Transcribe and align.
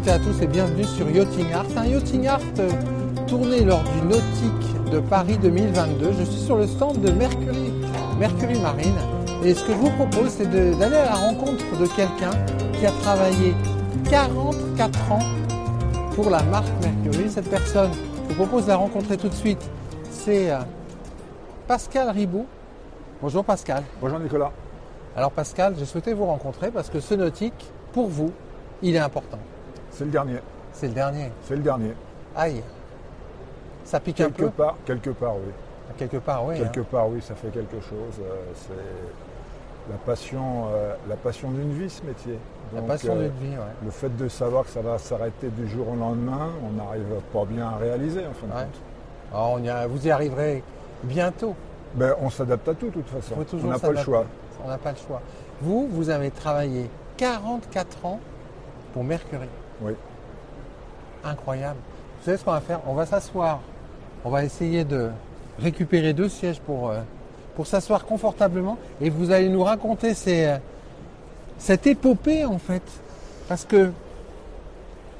toutes 0.00 0.08
et 0.08 0.12
à 0.12 0.18
tous 0.18 0.40
et 0.40 0.46
bienvenue 0.46 0.84
sur 0.84 1.10
Yachting 1.10 1.52
Art. 1.52 1.66
Un 1.76 1.84
Yachting 1.84 2.26
Art 2.26 2.40
euh, 2.58 2.70
tourné 3.26 3.64
lors 3.64 3.82
du 3.82 4.00
Nautique 4.06 4.90
de 4.90 4.98
Paris 4.98 5.36
2022. 5.36 6.12
Je 6.18 6.24
suis 6.24 6.40
sur 6.40 6.56
le 6.56 6.66
stand 6.66 7.02
de 7.02 7.10
Mercury, 7.10 7.70
Mercury 8.18 8.58
Marine. 8.60 8.96
Et 9.44 9.52
ce 9.52 9.62
que 9.62 9.72
je 9.72 9.76
vous 9.76 9.90
propose, 9.90 10.30
c'est 10.30 10.48
d'aller 10.48 10.96
à 10.96 11.04
la 11.04 11.14
rencontre 11.14 11.76
de 11.78 11.86
quelqu'un 11.88 12.30
qui 12.78 12.86
a 12.86 12.92
travaillé 13.02 13.54
44 14.08 15.12
ans 15.12 15.18
pour 16.14 16.30
la 16.30 16.42
marque 16.44 16.68
Mercury. 16.82 17.28
Cette 17.28 17.50
personne, 17.50 17.90
je 18.30 18.34
vous 18.34 18.46
propose 18.46 18.64
de 18.64 18.68
la 18.68 18.76
rencontrer 18.76 19.18
tout 19.18 19.28
de 19.28 19.34
suite. 19.34 19.62
C'est 20.10 20.50
euh, 20.50 20.60
Pascal 21.66 22.08
Ribou. 22.08 22.46
Bonjour 23.20 23.44
Pascal. 23.44 23.82
Bonjour 24.00 24.18
Nicolas. 24.18 24.52
Alors 25.14 25.32
Pascal, 25.32 25.74
j'ai 25.78 25.84
souhaité 25.84 26.14
vous 26.14 26.26
rencontrer 26.26 26.70
parce 26.70 26.88
que 26.88 27.00
ce 27.00 27.14
nautique, 27.14 27.70
pour 27.92 28.08
vous, 28.08 28.30
il 28.82 28.96
est 28.96 29.00
important. 29.00 29.38
C'est 30.00 30.06
le 30.06 30.12
dernier. 30.12 30.38
C'est 30.72 30.88
le 30.88 30.94
dernier. 30.94 31.30
C'est 31.42 31.56
le 31.56 31.62
dernier. 31.62 31.92
Aïe. 32.34 32.62
Ça 33.84 34.00
pique 34.00 34.16
quelque 34.16 34.44
un 34.44 34.46
peu 34.46 34.50
part, 34.50 34.76
Quelque 34.86 35.10
part, 35.10 35.34
oui. 35.34 35.52
Quelque 35.98 36.16
part, 36.16 36.46
oui. 36.46 36.56
Quelque 36.56 36.80
hein. 36.80 36.86
part, 36.90 37.08
oui, 37.10 37.20
ça 37.20 37.34
fait 37.34 37.48
quelque 37.48 37.78
chose. 37.82 38.14
Euh, 38.18 38.34
c'est 38.54 39.92
la 39.92 39.98
passion, 39.98 40.68
euh, 40.72 40.94
la 41.06 41.16
passion 41.16 41.50
d'une 41.50 41.74
vie, 41.74 41.90
ce 41.90 42.02
métier. 42.02 42.38
La 42.74 42.80
passion 42.80 43.14
euh, 43.14 43.28
d'une 43.28 43.50
vie, 43.50 43.56
ouais. 43.58 43.74
Le 43.84 43.90
fait 43.90 44.16
de 44.16 44.26
savoir 44.28 44.64
que 44.64 44.70
ça 44.70 44.80
va 44.80 44.96
s'arrêter 44.96 45.48
du 45.48 45.68
jour 45.68 45.86
au 45.90 45.96
lendemain, 45.96 46.48
on 46.66 46.82
n'arrive 46.82 47.20
pas 47.30 47.44
bien 47.44 47.68
à 47.68 47.76
réaliser, 47.76 48.20
en 48.20 48.32
fin 48.32 48.46
de 48.46 48.52
compte. 48.52 48.80
Alors, 49.34 49.50
on 49.50 49.62
y 49.62 49.68
a- 49.68 49.86
vous 49.86 50.06
y 50.06 50.10
arriverez 50.10 50.62
bientôt. 51.02 51.54
Ben, 51.92 52.14
on 52.22 52.30
s'adapte 52.30 52.66
à 52.66 52.72
tout, 52.72 52.86
de 52.86 52.92
toute 52.92 53.08
façon. 53.08 53.34
On 53.62 53.66
n'a 53.66 53.78
pas 53.78 53.90
le 53.90 53.98
choix. 53.98 54.24
On 54.64 54.68
n'a 54.68 54.78
pas 54.78 54.92
le 54.92 54.96
choix. 54.96 55.20
Vous, 55.60 55.88
vous 55.90 56.08
avez 56.08 56.30
travaillé 56.30 56.88
44 57.18 58.06
ans 58.06 58.20
pour 58.94 59.04
Mercury. 59.04 59.48
Oui. 59.82 59.92
Incroyable. 61.24 61.78
Vous 62.18 62.24
savez 62.24 62.36
ce 62.36 62.44
qu'on 62.44 62.52
va 62.52 62.60
faire? 62.60 62.80
On 62.86 62.94
va 62.94 63.06
s'asseoir. 63.06 63.60
On 64.24 64.30
va 64.30 64.44
essayer 64.44 64.84
de 64.84 65.10
récupérer 65.58 66.12
deux 66.12 66.28
sièges 66.28 66.60
pour, 66.60 66.90
euh, 66.90 67.00
s'asseoir 67.64 68.06
confortablement. 68.06 68.78
Et 69.00 69.10
vous 69.10 69.30
allez 69.30 69.48
nous 69.48 69.62
raconter 69.62 70.14
euh, 70.28 70.58
cette 71.58 71.86
épopée, 71.86 72.44
en 72.44 72.58
fait. 72.58 72.82
Parce 73.48 73.64
que, 73.64 73.92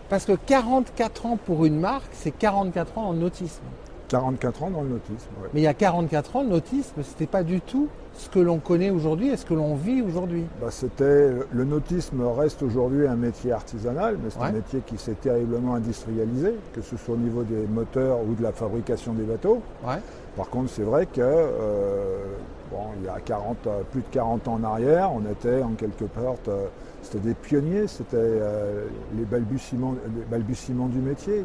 parce 0.08 0.24
que 0.24 0.32
44 0.32 1.26
ans 1.26 1.36
pour 1.36 1.66
une 1.66 1.78
marque, 1.78 2.10
c'est 2.12 2.30
44 2.30 2.98
ans 2.98 3.08
en 3.08 3.22
autisme. 3.22 3.62
44 4.10 4.64
ans 4.64 4.70
dans 4.70 4.82
le 4.82 4.88
nautisme. 4.88 5.28
ouais. 5.40 5.48
Mais 5.54 5.60
il 5.60 5.62
y 5.62 5.68
a 5.68 5.74
44 5.74 6.36
ans, 6.36 6.42
l'autisme, 6.42 7.02
ce 7.02 7.10
n'était 7.10 7.26
pas 7.26 7.42
du 7.44 7.60
tout 7.60 7.88
ce 8.14 8.28
que 8.28 8.40
l'on 8.40 8.58
connaît 8.58 8.90
aujourd'hui 8.90 9.28
et 9.28 9.36
ce 9.36 9.46
que 9.46 9.54
l'on 9.54 9.76
vit 9.76 10.02
aujourd'hui. 10.02 10.44
Bah, 10.60 10.66
c'était 10.70 11.30
le 11.52 11.64
nautisme 11.64 12.20
reste 12.36 12.62
aujourd'hui 12.62 13.06
un 13.06 13.14
métier 13.14 13.52
artisanal, 13.52 14.18
mais 14.22 14.30
c'est 14.30 14.40
Ouais. 14.40 14.46
un 14.48 14.52
métier 14.52 14.80
qui 14.84 14.98
s'est 14.98 15.14
terriblement 15.14 15.74
industrialisé, 15.76 16.54
que 16.74 16.82
ce 16.82 16.96
soit 16.96 17.14
au 17.14 17.18
niveau 17.18 17.44
des 17.44 17.66
moteurs 17.72 18.18
ou 18.28 18.34
de 18.34 18.42
la 18.42 18.52
fabrication 18.52 19.12
des 19.14 19.22
bateaux. 19.22 19.62
Ouais. 19.86 20.00
Par 20.36 20.50
contre, 20.50 20.70
c'est 20.70 20.82
vrai 20.82 21.06
que 21.06 21.20
euh, 21.20 22.24
bon, 22.70 22.78
il 22.98 23.06
y 23.06 23.08
a 23.08 23.20
40, 23.24 23.66
euh, 23.68 23.80
plus 23.92 24.00
de 24.00 24.06
40 24.10 24.48
ans 24.48 24.54
en 24.54 24.64
arrière, 24.64 25.10
on 25.14 25.22
était 25.30 25.62
en 25.62 25.70
quelque 25.70 26.04
sorte, 26.20 26.48
euh, 26.48 26.66
c'était 27.02 27.20
des 27.28 27.34
pionniers, 27.34 27.86
c'était 27.86 28.16
euh, 28.16 28.84
les, 29.16 29.24
balbutiements, 29.24 29.94
les 30.16 30.24
balbutiements 30.30 30.88
du 30.88 30.98
métier, 30.98 31.44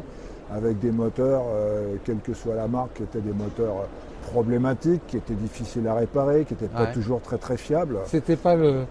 avec 0.52 0.78
des 0.78 0.90
moteurs, 0.92 1.42
euh, 1.48 1.96
quelle 2.04 2.18
que 2.20 2.32
soit 2.34 2.54
la 2.54 2.68
marque, 2.68 2.94
qui 2.94 3.02
étaient 3.02 3.20
des 3.20 3.32
moteurs 3.32 3.76
euh, 3.80 4.30
problématiques, 4.30 5.06
qui 5.08 5.16
étaient 5.16 5.34
difficiles 5.34 5.86
à 5.88 5.94
réparer, 5.94 6.44
qui 6.44 6.54
n'étaient 6.54 6.66
pas 6.68 6.84
Ouais. 6.84 6.92
toujours 6.92 7.20
très 7.20 7.38
très 7.38 7.56
fiables. 7.56 7.98
C'était 8.06 8.36
pas 8.36 8.54
le, 8.54 8.84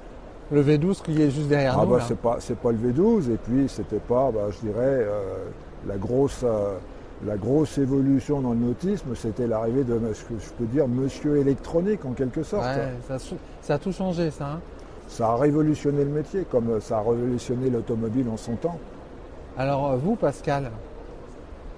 le 0.52 0.64
V12 0.64 1.02
qui 1.02 1.22
est 1.22 1.30
juste 1.30 1.48
derrière 1.48 1.78
Ah 1.80 1.86
nous. 1.86 1.92
bah, 1.92 1.98
là. 2.00 2.04
c'est 2.08 2.18
pas 2.18 2.38
c'est 2.40 2.58
pas 2.58 2.72
le 2.72 2.78
V12 2.78 3.32
et 3.32 3.38
puis 3.38 3.68
c'était 3.70 4.00
pas 4.00 4.32
bah, 4.32 4.48
je 4.52 4.60
dirais 4.68 4.80
euh, 5.06 5.22
la 5.88 5.98
grosse 5.98 6.42
euh, 6.44 6.76
la 7.26 7.38
grosse 7.38 7.78
évolution 7.78 8.42
dans 8.42 8.52
le 8.52 8.58
nautisme 8.60 9.16
c'était 9.16 9.48
l'arrivée 9.48 9.84
de 9.86 9.98
ce 10.14 10.24
que 10.26 10.34
je 10.40 10.50
peux 10.58 10.66
dire 10.66 10.88
monsieur 10.88 11.38
électronique 11.38 12.04
en 12.06 12.12
quelque 12.12 12.44
sorte. 12.44 12.66
Ouais, 12.66 12.90
ça, 13.08 13.14
a 13.16 13.20
sou- 13.20 13.38
ça 13.62 13.74
a 13.76 13.78
tout 13.78 13.92
changé, 13.94 14.32
ça. 14.32 14.46
hein. 14.56 14.60
Ça 15.08 15.30
a 15.30 15.36
révolutionné 15.36 16.04
le 16.04 16.10
métier 16.12 16.46
comme 16.50 16.82
ça 16.82 16.98
a 16.98 17.02
révolutionné 17.02 17.70
l'automobile 17.70 18.28
en 18.30 18.38
son 18.38 18.56
temps. 18.56 18.78
Alors, 19.58 19.96
vous, 19.98 20.16
Pascal, 20.16 20.72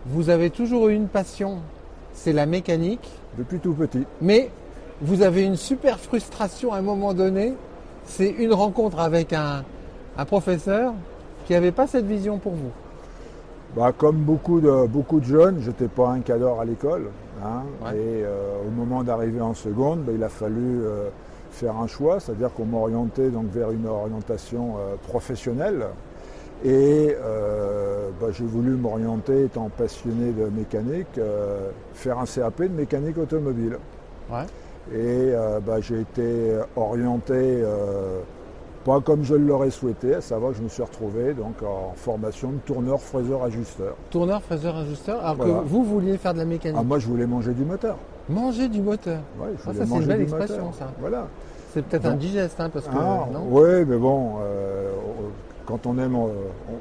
vous 0.09 0.29
avez 0.29 0.50
toujours 0.50 0.88
eu 0.90 0.94
une 0.94 1.07
passion, 1.07 1.57
c'est 2.13 2.34
la 2.34 2.45
mécanique, 2.45 3.09
Depuis 3.38 3.59
tout 3.59 3.73
petit. 3.73 4.06
mais 4.22 4.50
vous 5.01 5.22
avez 5.22 5.44
une 5.44 5.56
super 5.57 6.00
frustration 6.00 6.73
à 6.73 6.78
un 6.78 6.81
moment 6.81 7.13
donné. 7.13 7.53
C'est 8.06 8.29
une 8.29 8.53
rencontre 8.53 9.00
avec 9.00 9.34
un, 9.34 9.63
un 10.17 10.25
professeur 10.25 10.94
qui 11.46 11.53
n'avait 11.53 11.72
pas 11.73 11.88
cette 11.88 12.06
vision 12.06 12.38
pour 12.38 12.53
vous. 12.53 12.72
Bah, 13.75 13.91
comme 13.96 14.17
beaucoup 14.17 14.59
de, 14.62 14.88
beaucoup 14.88 15.19
de 15.19 15.25
jeunes, 15.25 15.59
j'étais 15.62 15.88
pas 15.88 16.09
un 16.09 16.22
cadre 16.22 16.59
à 16.59 16.66
l'école. 16.66 17.09
hein, 17.44 17.63
Ouais. 17.84 17.96
Et 17.96 18.23
euh, 18.23 18.62
au 18.67 18.72
moment 18.72 19.03
d'arriver 19.03 19.41
en 19.41 19.53
seconde, 19.53 20.00
bah, 20.00 20.13
il 20.16 20.23
a 20.23 20.29
fallu 20.29 20.81
euh, 20.81 21.09
faire 21.51 21.75
un 21.78 21.85
choix, 21.88 22.19
c'est-à-dire 22.19 22.51
qu'on 22.53 22.66
donc, 22.66 23.51
vers 23.51 23.72
une 23.72 23.85
orientation 23.85 24.75
euh, 24.78 24.96
professionnelle. 25.07 25.85
Et 26.66 27.16
euh, 27.22 28.09
bah, 28.19 28.28
j'ai 28.31 28.44
voulu 28.45 28.72
m'orienter, 28.72 29.44
étant 29.45 29.69
passionné 29.69 30.31
de 30.31 30.45
mécanique, 30.50 31.07
euh, 31.18 31.69
faire 31.94 32.18
un 32.19 32.25
CAP 32.25 32.63
de 32.63 32.68
mécanique 32.69 33.18
automobile. 33.18 33.78
Ouais. 34.31 34.44
Et 34.91 34.96
euh, 35.34 35.59
bah, 35.59 35.79
j'ai 35.81 36.01
été 36.01 36.57
orienté 36.75 37.63
pas 38.85 39.01
comme 39.01 39.23
je 39.23 39.35
l'aurais 39.35 39.69
souhaité, 39.69 40.16
à 40.16 40.22
savoir 40.22 40.51
que 40.53 40.57
je 40.59 40.63
me 40.63 40.69
suis 40.69 40.81
retrouvé 40.81 41.34
donc 41.34 41.62
en 41.62 41.91
formation 41.96 42.51
de 42.53 42.57
tourneur, 42.66 43.01
fraiseur, 43.01 43.44
ajusteur. 43.44 43.96
Tourneur, 44.09 44.41
fraiseur, 44.41 44.78
ajusteur, 44.78 45.19
alors 45.19 45.35
Voilà. 45.35 45.53
que 45.56 45.67
vous 45.67 45.84
vouliez 45.84 46.17
faire 46.17 46.34
de 46.34 46.40
la 46.40 46.46
mécanique. 46.46 46.78
Ah, 46.79 46.84
moi, 46.84 46.97
je 46.97 47.06
voulais 47.07 47.28
manger 47.28 47.51
du 47.51 47.66
moteur. 47.66 47.97
Manger 48.29 48.69
du 48.69 48.81
moteur. 48.81 49.19
Ouais, 49.40 49.47
je 49.57 49.62
Ah, 49.67 49.72
voulais 49.73 49.85
ça, 49.85 49.91
c'est 49.94 50.00
une 50.01 50.06
belle 50.07 50.17
du 50.19 50.23
expression, 50.23 50.56
moteur. 50.67 50.73
ça. 50.79 50.88
Voilà. 51.01 51.28
C'est 51.73 51.81
peut-être 51.84 52.06
Non. 52.06 52.12
un 52.12 52.16
digeste, 52.16 52.59
hein, 52.62 52.69
parce 52.72 52.85
que 52.88 52.96
Ah, 52.97 53.25
oui, 53.50 53.84
mais 53.85 53.97
bon, 53.97 54.35
euh, 54.41 54.91
quand 55.67 55.85
on 55.85 55.97
aime, 56.00 56.16
on, 56.16 56.31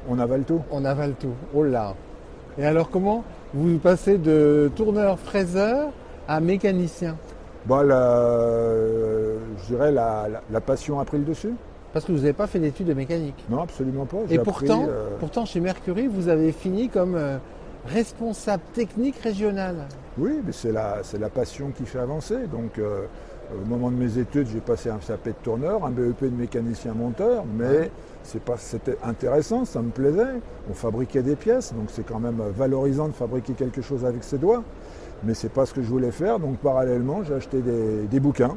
on 0.09 0.17
avale 0.17 0.43
tout. 0.43 0.61
On 0.71 0.83
avale 0.85 1.13
tout. 1.19 1.33
Oh 1.53 1.63
là. 1.63 1.93
Et 2.57 2.65
alors 2.65 2.89
comment 2.89 3.23
vous 3.53 3.77
passez 3.77 4.17
de 4.17 4.71
tourneur 4.75 5.19
fraiseur 5.19 5.89
à 6.27 6.39
mécanicien? 6.39 7.15
Bah, 7.67 7.83
la- 7.83 8.65
je 9.59 9.65
dirais 9.67 9.91
la, 9.91 10.27
la- 10.29 10.41
la 10.49 10.61
passion 10.61 10.99
a 10.99 11.05
pris 11.05 11.17
le 11.19 11.25
dessus. 11.25 11.53
Parce 11.93 12.05
que 12.05 12.11
vous 12.11 12.19
n'avez 12.19 12.33
pas 12.33 12.47
fait 12.47 12.59
d'études 12.59 12.87
de 12.87 12.93
mécanique. 12.93 13.43
Non, 13.49 13.61
absolument 13.61 14.05
pas. 14.05 14.17
Et 14.29 14.39
pourtant, 14.39 14.81
appris, 14.83 14.89
euh, 14.89 15.09
pourtant, 15.19 15.45
chez 15.45 15.59
Mercury, 15.59 16.07
vous 16.07 16.27
avez 16.29 16.51
fini 16.51 16.89
comme 16.89 17.15
euh, 17.15 17.37
responsable 17.87 18.63
technique 18.73 19.17
régional. 19.17 19.75
Oui, 20.17 20.39
mais 20.45 20.51
c'est 20.51 20.71
la, 20.71 20.97
c'est 21.03 21.17
la 21.19 21.29
passion 21.29 21.71
qui 21.75 21.85
fait 21.85 21.99
avancer. 21.99 22.47
Donc, 22.51 22.77
euh, 22.79 23.05
au 23.53 23.65
moment 23.67 23.89
de 23.91 23.95
mes 23.95 24.17
études, 24.17 24.47
j'ai 24.51 24.59
passé 24.59 24.89
un 24.89 24.97
CAP 24.97 25.25
de 25.27 25.31
tourneur, 25.43 25.85
un 25.85 25.89
BEP 25.91 26.23
de 26.23 26.29
mécanicien 26.35 26.93
monteur, 26.93 27.43
mais 27.57 27.65
Ouais. 27.67 27.91
c'est 28.23 28.41
pas, 28.41 28.55
c'était 28.57 28.97
intéressant, 29.03 29.63
ça 29.65 29.81
me 29.81 29.89
plaisait. 29.89 30.41
On 30.69 30.73
fabriquait 30.73 31.21
des 31.23 31.35
pièces, 31.35 31.73
donc 31.73 31.85
c'est 31.89 32.05
quand 32.05 32.19
même 32.19 32.41
valorisant 32.57 33.07
de 33.07 33.13
fabriquer 33.13 33.53
quelque 33.53 33.81
chose 33.81 34.03
avec 34.05 34.23
ses 34.23 34.37
doigts. 34.37 34.63
Mais 35.23 35.33
c'est 35.33 35.49
pas 35.51 35.65
ce 35.65 35.73
que 35.73 35.81
je 35.81 35.87
voulais 35.87 36.11
faire. 36.11 36.37
Donc, 36.39 36.57
parallèlement, 36.57 37.23
j'ai 37.23 37.33
acheté 37.33 37.59
des, 37.61 38.03
des 38.09 38.19
bouquins 38.19 38.55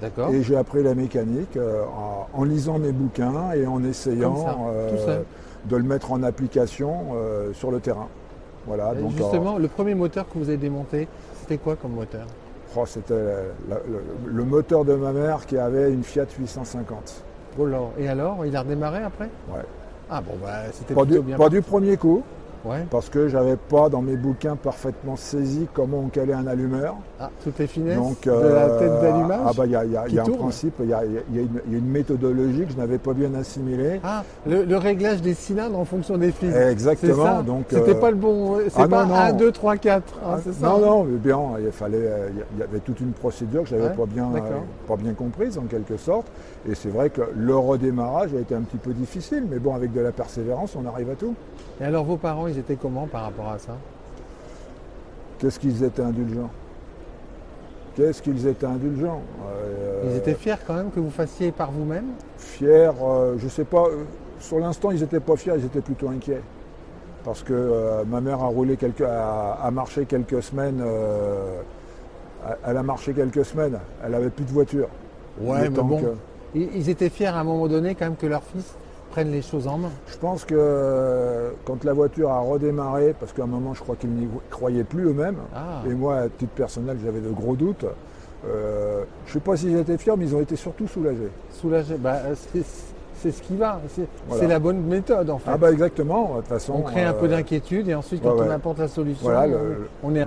D'accord 0.00 0.30
et 0.30 0.42
j'ai 0.42 0.56
appris 0.56 0.82
la 0.82 0.94
mécanique 0.94 1.58
euh, 1.58 1.82
en, 1.84 2.26
en 2.32 2.44
lisant 2.44 2.78
mes 2.78 2.92
bouquins 2.92 3.52
et 3.54 3.66
en 3.66 3.84
essayant 3.84 4.34
ça, 4.36 4.56
euh, 4.72 5.20
de 5.66 5.76
le 5.76 5.82
mettre 5.82 6.10
en 6.12 6.22
application 6.22 7.08
euh, 7.14 7.52
sur 7.52 7.70
le 7.70 7.80
terrain. 7.80 8.08
Voilà. 8.66 8.94
Donc, 8.94 9.10
Justement, 9.10 9.58
le 9.58 9.68
premier 9.68 9.94
moteur 9.94 10.26
que 10.26 10.38
vous 10.38 10.48
avez 10.48 10.56
démonté, 10.56 11.06
c'était 11.42 11.58
quoi 11.58 11.76
comme 11.76 11.92
moteur? 11.92 12.26
Oh, 12.76 12.84
C'était 12.86 13.14
le, 13.14 13.76
le 14.26 14.44
moteur 14.44 14.84
de 14.84 14.94
ma 14.94 15.12
mère 15.12 15.44
qui 15.46 15.58
avait 15.58 15.92
une 15.92 16.04
Fiat 16.04 16.26
850. 16.38 17.24
Oh 17.58 17.66
là. 17.66 17.78
Et 17.98 18.08
alors, 18.08 18.46
il 18.46 18.54
a 18.56 18.60
redémarré 18.62 19.02
après? 19.02 19.28
Ouais. 19.52 19.62
Ah 20.08 20.20
bon, 20.20 20.34
bah, 20.42 20.62
c'était 20.72 20.94
Pas, 20.94 21.04
plutôt 21.04 21.20
du, 21.20 21.26
bien. 21.26 21.36
pas 21.36 21.48
du 21.48 21.62
premier 21.62 21.96
coup, 21.96 22.22
Ouais. 22.64 22.84
parce 22.90 23.08
que 23.08 23.28
j'avais 23.28 23.56
pas 23.56 23.88
dans 23.88 24.02
mes 24.02 24.16
bouquins 24.16 24.56
parfaitement 24.56 25.16
saisi 25.16 25.66
comment 25.72 25.98
on 26.00 26.08
calait 26.08 26.34
un 26.34 26.46
allumeur. 26.46 26.96
Ah, 27.18 27.30
toutes 27.42 27.58
les 27.58 27.66
finesses 27.66 27.96
Donc, 27.96 28.22
de 28.24 28.30
la 28.30 28.36
euh, 28.36 28.78
tête 28.78 29.00
d'allumage 29.00 29.40
Ah 29.46 29.50
bah 29.56 29.66
il 29.66 29.72
y 29.72 29.76
a, 29.76 29.84
il 29.84 29.92
y 29.92 29.96
a- 29.96 30.02
qui 30.04 30.10
il 30.12 30.14
y 30.16 30.18
a 30.18 30.22
un 30.22 30.30
principe, 30.30 30.74
il 30.80 30.88
y 30.88 30.92
a, 30.94 31.04
y 31.04 31.48
une, 31.76 31.86
méthodologie 31.86 32.66
que 32.66 32.72
je 32.72 32.76
n'avais 32.76 32.98
pas 32.98 33.14
bien 33.14 33.34
assimilée. 33.34 34.00
Ah, 34.04 34.24
le, 34.46 34.64
le 34.64 34.76
réglage 34.76 35.22
des 35.22 35.34
cylindres 35.34 35.78
en 35.78 35.84
fonction 35.84 36.18
des 36.18 36.32
fils. 36.32 36.54
Exactement. 36.54 37.24
Ça 37.24 37.42
Donc, 37.42 37.64
C'était 37.70 37.90
euh, 37.92 38.00
pas 38.00 38.10
le 38.10 38.16
bon. 38.16 38.58
C'est 38.68 38.82
ah 38.82 38.88
pas 38.88 39.04
non, 39.06 39.14
1, 39.14 39.32
non. 39.32 39.36
2, 39.38 39.52
3, 39.52 39.76
4. 39.76 40.20
Ah, 40.24 40.38
c'est 40.42 40.52
ça 40.52 40.66
non, 40.66 40.76
hein 40.76 40.80
non, 40.80 41.04
mais 41.04 41.18
bien, 41.18 41.40
il 41.64 41.72
fallait, 41.72 42.10
il 42.54 42.58
y 42.60 42.62
avait 42.62 42.80
toute 42.80 43.00
une 43.00 43.12
procédure 43.12 43.62
que 43.62 43.70
je 43.70 43.74
n'avais 43.76 43.88
Ouais, 43.88 43.94
pas, 43.96 44.06
bien, 44.06 44.28
euh, 44.34 44.40
pas 44.86 44.96
bien 44.96 45.14
comprise 45.14 45.56
en 45.58 45.62
quelque 45.62 45.96
sorte. 45.96 46.26
Et 46.68 46.74
c'est 46.74 46.90
vrai 46.90 47.10
que 47.10 47.22
le 47.34 47.56
redémarrage 47.56 48.34
a 48.34 48.40
été 48.40 48.54
un 48.54 48.60
petit 48.60 48.76
peu 48.76 48.92
difficile, 48.92 49.44
mais 49.50 49.58
bon, 49.58 49.74
avec 49.74 49.92
de 49.92 50.00
la 50.00 50.12
persévérance, 50.12 50.76
on 50.76 50.86
arrive 50.86 51.10
à 51.10 51.14
tout. 51.14 51.34
Et 51.80 51.84
alors, 51.84 52.04
vos 52.04 52.16
parents, 52.18 52.46
ils 52.50 52.58
étaient 52.58 52.76
comment 52.76 53.06
par 53.06 53.22
rapport 53.24 53.48
à 53.48 53.58
ça? 53.58 53.72
Qu'est-ce 55.38 55.58
qu'ils 55.58 55.82
étaient 55.82 56.02
indulgents? 56.02 56.50
Qu'est-ce 57.96 58.22
qu'ils 58.22 58.46
étaient 58.46 58.66
indulgents? 58.66 59.22
Euh, 59.48 60.02
Ils 60.10 60.16
étaient 60.16 60.34
fiers 60.34 60.54
quand 60.66 60.74
même 60.74 60.90
que 60.90 61.00
vous 61.00 61.10
fassiez 61.10 61.50
par 61.50 61.70
vous-même? 61.70 62.06
Fiers, 62.38 62.90
euh, 63.02 63.34
je 63.38 63.48
sais 63.48 63.64
pas, 63.64 63.84
euh, 63.86 64.04
sur 64.38 64.58
l'instant, 64.58 64.90
ils 64.90 65.00
n'étaient 65.00 65.20
pas 65.20 65.36
fiers, 65.36 65.54
ils 65.56 65.64
étaient 65.64 65.80
plutôt 65.80 66.08
inquiets. 66.08 66.42
parce 67.24 67.42
que 67.42 67.52
euh, 67.52 68.04
ma 68.04 68.20
mère 68.20 68.42
a 68.42 68.46
roulé 68.46 68.76
quelques, 68.76 69.02
a, 69.02 69.52
a 69.62 69.70
marché 69.70 70.06
quelques 70.06 70.42
semaines. 70.42 70.82
elle 72.66 72.76
a 72.76 72.82
marché 72.82 73.12
quelques 73.12 73.44
semaines. 73.44 73.78
Elle 74.04 74.14
avait 74.14 74.30
plus 74.30 74.44
de 74.44 74.50
voiture. 74.50 74.88
Ouais, 75.40 75.62
mais 75.62 75.68
bon, 75.68 76.00
que- 76.00 76.14
ils 76.54 76.88
étaient 76.88 77.10
fiers 77.10 77.26
à 77.26 77.38
un 77.40 77.44
moment 77.44 77.68
donné 77.68 77.94
quand 77.94 78.06
même 78.06 78.16
que 78.16 78.26
leur 78.26 78.42
fils 78.42 78.74
prenne 79.10 79.30
les 79.30 79.42
choses 79.42 79.66
en 79.66 79.78
main. 79.78 79.90
Je 80.08 80.16
pense 80.18 80.44
que 80.44 80.54
euh, 80.56 81.50
quand 81.64 81.84
la 81.84 81.92
voiture 81.92 82.30
a 82.30 82.40
redémarré, 82.40 83.14
parce 83.18 83.32
qu'à 83.32 83.42
un 83.42 83.46
moment 83.46 83.74
je 83.74 83.80
crois 83.80 83.96
qu'ils 83.96 84.10
n'y 84.10 84.28
croyaient 84.50 84.84
plus 84.84 85.06
eux-mêmes, 85.08 85.38
Ah. 85.54 85.82
et 85.88 85.94
moi 85.94 86.16
à 86.16 86.28
titre 86.28 86.52
personnel 86.54 86.98
j'avais 87.04 87.20
de 87.20 87.30
gros 87.30 87.56
doutes, 87.56 87.86
euh, 88.46 89.02
je 89.26 89.30
ne 89.30 89.32
sais 89.34 89.40
pas 89.40 89.56
s'ils 89.56 89.76
étaient 89.76 89.98
fiers, 89.98 90.14
mais 90.16 90.24
ils 90.26 90.34
ont 90.34 90.40
été 90.40 90.56
surtout 90.56 90.86
soulagés. 90.88 91.30
Soulagé, 91.52 91.96
bah, 91.96 92.18
c'est 92.52 92.62
c'est 93.22 93.32
ce 93.32 93.42
qui 93.42 93.54
va. 93.54 93.78
C'est 93.94 94.06
Voilà. 94.28 94.46
la 94.48 94.58
bonne 94.58 94.80
méthode 94.80 95.28
en 95.28 95.36
fait. 95.38 95.50
Ah 95.52 95.58
bah 95.58 95.70
exactement, 95.70 96.36
de 96.36 96.36
toute 96.38 96.46
façon. 96.46 96.72
on 96.76 96.80
crée 96.80 97.02
un 97.02 97.10
euh, 97.10 97.20
peu 97.20 97.28
d'inquiétude 97.28 97.86
et 97.88 97.94
ensuite 97.94 98.22
quand 98.22 98.34
ouais, 98.34 98.46
on 98.48 98.50
apporte 98.50 98.78
la 98.78 98.88
solution, 98.88 99.24
Voilà, 99.28 99.42
on- 99.46 99.50
le- 99.50 99.88
on 100.02 100.14
est 100.14 100.24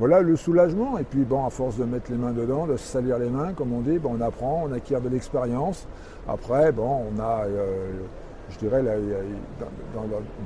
Voilà 0.00 0.22
le 0.22 0.34
soulagement, 0.34 0.96
et 0.96 1.04
puis 1.04 1.24
bon, 1.24 1.44
à 1.44 1.50
force 1.50 1.76
de 1.76 1.84
mettre 1.84 2.10
les 2.10 2.16
mains 2.16 2.32
dedans, 2.32 2.66
de 2.66 2.78
se 2.78 2.86
salir 2.86 3.18
les 3.18 3.28
mains, 3.28 3.52
comme 3.52 3.70
on 3.74 3.80
dit, 3.80 3.98
bon, 3.98 4.16
on 4.18 4.22
apprend, 4.22 4.64
on 4.66 4.72
acquiert 4.72 5.02
de 5.02 5.10
l'expérience. 5.10 5.86
Après, 6.26 6.72
bon, 6.72 7.02
on 7.14 7.20
a, 7.20 7.44
euh, 7.44 7.90
je 8.48 8.58
dirais, 8.58 8.82
là, 8.82 8.92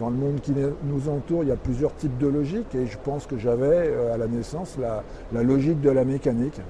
dans, 0.00 0.10
le 0.10 0.16
monde 0.16 0.40
qui 0.40 0.52
nous 0.82 1.08
entoure, 1.08 1.44
il 1.44 1.50
y 1.50 1.52
a 1.52 1.56
plusieurs 1.56 1.94
types 1.94 2.18
de 2.18 2.26
logique, 2.26 2.74
et 2.74 2.86
je 2.86 2.98
pense 2.98 3.26
que 3.28 3.38
j'avais 3.38 3.90
euh, 3.92 4.12
à 4.12 4.16
la 4.16 4.26
naissance 4.26 4.76
la, 4.76 5.04
la 5.32 5.44
logique 5.44 5.80
de 5.80 5.90
la 5.90 6.04
mécanique. 6.04 6.60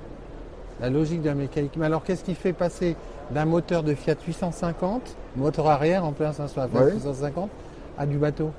la 0.79 0.91
logique 0.91 1.23
de 1.23 1.29
la 1.29 1.35
mécanique. 1.35 1.79
Mais 1.79 1.87
alors 1.87 2.05
qu'est-ce 2.05 2.23
qui 2.23 2.35
fait 2.35 2.53
passer 2.53 2.97
d'un 3.31 3.47
moteur 3.47 3.83
de 3.83 3.95
Fiat 3.95 4.17
850, 4.27 5.17
moteur 5.37 5.69
arrière 5.69 6.05
en 6.05 6.13
plein 6.13 6.35
sens 6.35 6.53
sur 6.53 6.61
la 6.61 6.69
Fiat 6.69 6.85
Ouais. 6.85 6.93
850, 6.93 7.49
à 7.97 8.05
du 8.05 8.19
bateau? 8.19 8.51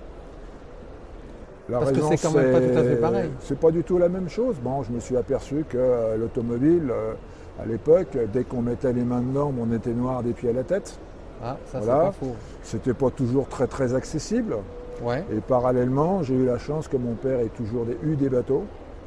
La 1.70 1.80
Parce 1.80 1.92
que 1.92 1.96
raison, 1.96 2.10
c'est 2.12 2.28
quand 2.28 2.34
même 2.38 2.52
pas 2.52 2.60
tout 2.62 2.78
à 2.80 2.84
fait 2.84 2.96
pareil. 2.98 3.30
C'est 3.40 3.58
pas 3.60 3.72
du 3.72 3.84
tout 3.84 3.98
la 3.98 4.10
même 4.10 4.30
chose. 4.30 4.56
Bon, 4.64 4.84
je 4.84 4.92
me 4.92 5.00
suis 5.00 5.18
aperçu 5.18 5.66
que 5.68 5.78
euh, 5.78 6.16
l'automobile, 6.18 6.90
euh, 6.92 7.14
à 7.62 7.66
l'époque, 7.66 8.16
dès 8.32 8.44
qu'on 8.44 8.62
mettait 8.62 8.94
les 8.94 9.04
mains 9.04 9.22
dedans, 9.22 9.52
on 9.60 9.74
était 9.74 9.92
noir 9.94 10.22
des 10.22 10.34
pieds 10.34 10.50
à 10.50 10.54
la 10.54 10.64
tête. 10.64 10.98
Ah, 11.44 11.58
ça 11.72 11.80
Voilà. 11.80 12.00
c'est 12.00 12.06
pas 12.20 12.26
faux. 12.28 12.36
C'était 12.64 12.94
pas 12.94 13.10
toujours 13.10 13.48
très 13.48 13.66
très 13.68 13.94
accessible. 13.96 14.56
Ouais. 15.04 15.24
Et 15.36 15.42
parallèlement, 15.42 16.22
j'ai 16.24 16.36
eu 16.36 16.46
la 16.46 16.58
chance 16.60 16.88
que 16.88 16.98
mon 16.98 17.14
père 17.16 17.40
ait 17.40 17.50
toujours 17.50 17.86
des- 17.86 17.98
eu 18.04 18.16
des 18.16 18.30
bateaux. 18.30 18.64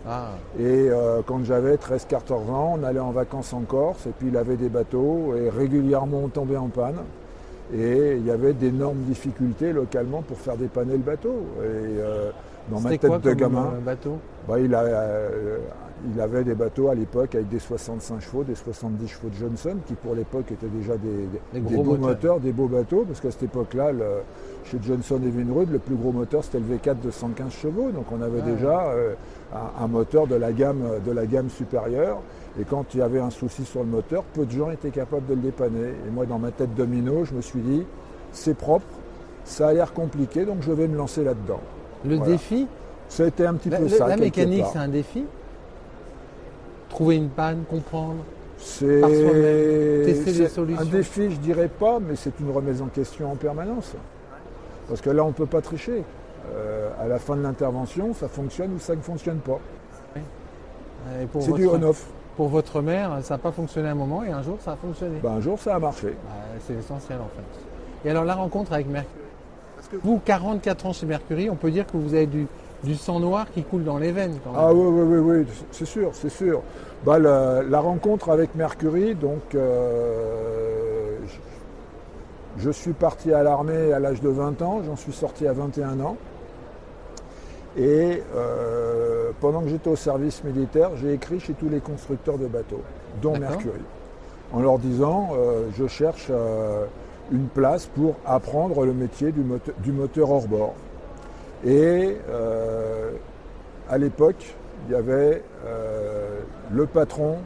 Ah, 0.06 0.30
Et 0.58 0.88
euh, 0.90 1.20
quand 1.26 1.44
j'avais 1.44 1.76
13-14 1.76 2.50
ans, 2.50 2.76
on 2.80 2.84
allait 2.84 2.98
en 3.00 3.10
vacances 3.12 3.52
en 3.52 3.60
Corse 3.60 4.06
et 4.06 4.10
puis 4.18 4.28
il 4.28 4.36
avait 4.36 4.56
des 4.56 4.68
bateaux 4.68 5.34
et 5.36 5.48
régulièrement 5.50 6.22
on 6.24 6.28
tombait 6.28 6.56
en 6.56 6.68
panne. 6.68 6.96
Et 7.74 8.14
il 8.16 8.24
y 8.26 8.30
avait 8.30 8.54
d'énormes 8.54 9.00
difficultés 9.00 9.72
localement 9.72 10.22
pour 10.22 10.38
faire 10.38 10.56
dépanner 10.56 10.92
le 10.92 10.98
bateau. 11.02 11.34
Et 11.58 11.64
euh, 12.00 12.30
dans 12.70 12.80
ma 12.80 12.90
tête 12.90 13.06
quoi 13.06 13.18
de 13.18 13.32
gamin, 13.32 13.72
euh, 13.74 13.80
bateau? 13.80 14.18
bah, 14.48 14.58
il, 14.60 14.74
a, 14.74 14.80
euh, 14.82 15.58
il 16.14 16.20
avait 16.20 16.44
des 16.44 16.54
bateaux 16.54 16.88
à 16.88 16.94
l'époque 16.94 17.34
avec 17.34 17.48
des 17.48 17.58
65 17.58 18.20
chevaux, 18.20 18.44
des 18.44 18.54
70 18.54 19.08
chevaux 19.08 19.28
de 19.28 19.34
Johnson, 19.34 19.76
qui 19.86 19.94
pour 19.94 20.14
l'époque 20.14 20.50
étaient 20.52 20.66
déjà 20.68 20.96
des, 20.96 21.28
Des 21.52 21.60
des 21.60 21.74
gros 21.74 21.82
beaux 21.82 21.90
moteurs. 21.96 22.08
moteurs, 22.08 22.40
des 22.40 22.52
beaux 22.52 22.68
bateaux, 22.68 23.04
parce 23.06 23.20
qu'à 23.20 23.30
cette 23.30 23.44
époque-là, 23.44 23.90
chez 24.64 24.78
Johnson 24.82 25.20
et 25.24 25.30
Vinrud, 25.30 25.70
le 25.70 25.78
plus 25.78 25.94
gros 25.96 26.12
moteur 26.12 26.44
c'était 26.44 26.60
le 26.60 26.76
V4 26.76 27.00
de 27.00 27.10
115 27.10 27.52
chevaux, 27.52 27.90
donc 27.90 28.06
on 28.12 28.20
avait 28.22 28.42
Ah 28.44 28.50
déjà 28.50 28.86
euh, 28.90 29.14
un, 29.54 29.84
un 29.84 29.88
moteur 29.88 30.26
de 30.26 30.34
la, 30.34 30.52
gamme, 30.52 30.82
de 31.04 31.12
la 31.12 31.26
gamme 31.26 31.48
supérieure. 31.48 32.18
Et 32.60 32.64
quand 32.64 32.92
il 32.94 32.98
y 32.98 33.02
avait 33.02 33.20
un 33.20 33.30
souci 33.30 33.64
sur 33.64 33.80
le 33.80 33.86
moteur, 33.86 34.24
peu 34.24 34.44
de 34.44 34.50
gens 34.50 34.70
étaient 34.70 34.90
capables 34.90 35.26
de 35.26 35.34
le 35.34 35.40
dépanner. 35.40 35.94
Et 36.06 36.10
moi, 36.12 36.26
dans 36.26 36.38
ma 36.38 36.50
tête 36.50 36.74
domino, 36.74 37.24
je 37.24 37.34
me 37.34 37.40
suis 37.40 37.60
dit, 37.60 37.84
c'est 38.32 38.56
propre, 38.56 38.86
ça 39.44 39.68
a 39.68 39.72
l'air 39.72 39.92
compliqué, 39.92 40.44
donc 40.44 40.58
je 40.62 40.72
vais 40.72 40.88
me 40.88 40.96
lancer 40.96 41.24
là-dedans. 41.24 41.60
Le 42.04 42.16
Voilà. 42.16 42.32
défi, 42.32 42.66
Ça 43.08 43.24
a 43.24 43.26
été 43.26 43.46
un 43.46 43.54
petit 43.54 43.70
la, 43.70 43.78
peu 43.78 43.84
le- 43.84 43.88
ça. 43.88 44.06
la 44.06 44.16
mécanique 44.16 44.64
c'est 44.72 44.78
un 44.78 44.88
défi. 44.88 45.24
Trouver 46.90 47.16
une 47.16 47.28
panne, 47.28 47.64
comprendre. 47.68 48.16
C'est 48.58 49.02
un 49.02 50.84
défi, 50.84 51.30
je 51.30 51.36
dirais 51.36 51.68
pas, 51.68 51.98
mais 52.00 52.16
c'est 52.16 52.38
une 52.40 52.50
remise 52.50 52.82
en 52.82 52.86
question 52.86 53.30
en 53.32 53.36
permanence. 53.36 53.94
Parce 54.88 55.00
que 55.00 55.10
là, 55.10 55.22
on 55.24 55.28
ne 55.28 55.32
peut 55.32 55.46
pas 55.46 55.60
tricher. 55.60 56.02
Euh, 56.54 56.88
à 57.00 57.06
la 57.06 57.18
fin 57.18 57.36
de 57.36 57.42
l'intervention, 57.42 58.14
ça 58.14 58.26
fonctionne 58.26 58.72
ou 58.74 58.78
ça 58.78 58.96
ne 58.96 59.00
fonctionne 59.02 59.38
pas. 59.38 59.58
Pour 61.32 61.42
C'est 61.42 61.52
du 61.52 61.66
on-off. 61.66 62.06
pour 62.36 62.48
votre 62.48 62.80
mère, 62.82 63.18
ça 63.22 63.34
n'a 63.34 63.38
pas 63.38 63.52
fonctionné 63.52 63.88
un 63.88 63.94
moment 63.94 64.24
et 64.24 64.30
un 64.30 64.42
jour 64.42 64.56
ça 64.60 64.72
a 64.72 64.76
fonctionné. 64.76 65.18
Ben, 65.22 65.32
un 65.32 65.40
jour, 65.40 65.58
ça 65.58 65.74
a 65.74 65.78
marché. 65.78 66.14
C'est 66.66 66.74
l'essentiel 66.74 67.18
en 67.18 67.28
fait. 67.36 68.06
Et 68.08 68.10
alors 68.10 68.24
la 68.24 68.34
rencontre 68.34 68.72
avec 68.72 68.86
Vous, 70.02 70.20
44 70.24 70.86
ans 70.86 70.92
chez 70.92 71.06
Mercury, 71.06 71.48
on 71.50 71.56
peut 71.56 71.70
dire 71.70 71.86
que 71.86 71.96
vous 71.96 72.14
avez 72.14 72.26
du, 72.26 72.46
du 72.84 72.94
sang 72.94 73.20
noir 73.20 73.46
qui 73.52 73.62
coule 73.62 73.84
dans 73.84 73.98
les 73.98 74.12
veines 74.12 74.38
quand 74.44 74.52
même. 74.52 74.60
Ah 74.62 74.72
oui, 74.72 74.86
oui, 74.86 75.18
oui, 75.18 75.38
oui, 75.40 75.46
c'est 75.70 75.86
sûr, 75.86 76.10
c'est 76.12 76.28
sûr. 76.28 76.62
Bah, 77.04 77.18
la, 77.18 77.62
la 77.62 77.80
rencontre 77.80 78.30
avec 78.30 78.54
Mercury, 78.54 79.14
donc 79.14 79.54
euh, 79.54 81.16
je, 82.58 82.64
je 82.64 82.70
suis 82.70 82.92
parti 82.92 83.32
à 83.32 83.42
l'armée 83.42 83.92
à 83.92 83.98
l'âge 83.98 84.20
de 84.20 84.28
20 84.28 84.62
ans, 84.62 84.82
j'en 84.84 84.96
suis 84.96 85.12
sorti 85.12 85.46
à 85.46 85.52
21 85.52 86.00
ans. 86.00 86.16
Et 87.76 88.22
euh, 88.34 89.30
pendant 89.40 89.60
que 89.60 89.68
j'étais 89.68 89.88
au 89.88 89.96
service 89.96 90.42
militaire, 90.42 90.90
j'ai 90.96 91.12
écrit 91.12 91.38
chez 91.38 91.52
tous 91.52 91.68
les 91.68 91.80
constructeurs 91.80 92.36
de 92.38 92.46
bateaux, 92.46 92.82
dont. 93.22 93.38
Mercury, 93.38 93.80
en 94.52 94.60
leur 94.60 94.78
disant 94.78 95.30
euh, 95.34 95.68
je 95.78 95.86
cherche 95.86 96.30
une 97.30 97.48
place 97.48 97.86
pour 97.86 98.16
apprendre 98.26 98.84
le 98.84 98.92
métier 98.92 99.32
du 99.32 99.40
moteur, 99.40 99.74
du 99.82 99.92
moteur 99.92 100.30
hors 100.30 100.48
bord. 100.48 100.74
Et 101.64 102.16
euh, 102.30 103.12
à 103.88 103.98
l'époque, 103.98 104.54
il 104.86 104.92
y 104.92 104.94
avait 104.94 105.42
euh, 105.66 106.40
le 106.70 106.86
patron 106.86 107.36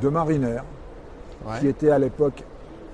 de 0.00 0.08
Ouais, 0.08 1.58
qui 1.58 1.68
était 1.68 1.90
à 1.90 1.98
l'époque 1.98 2.44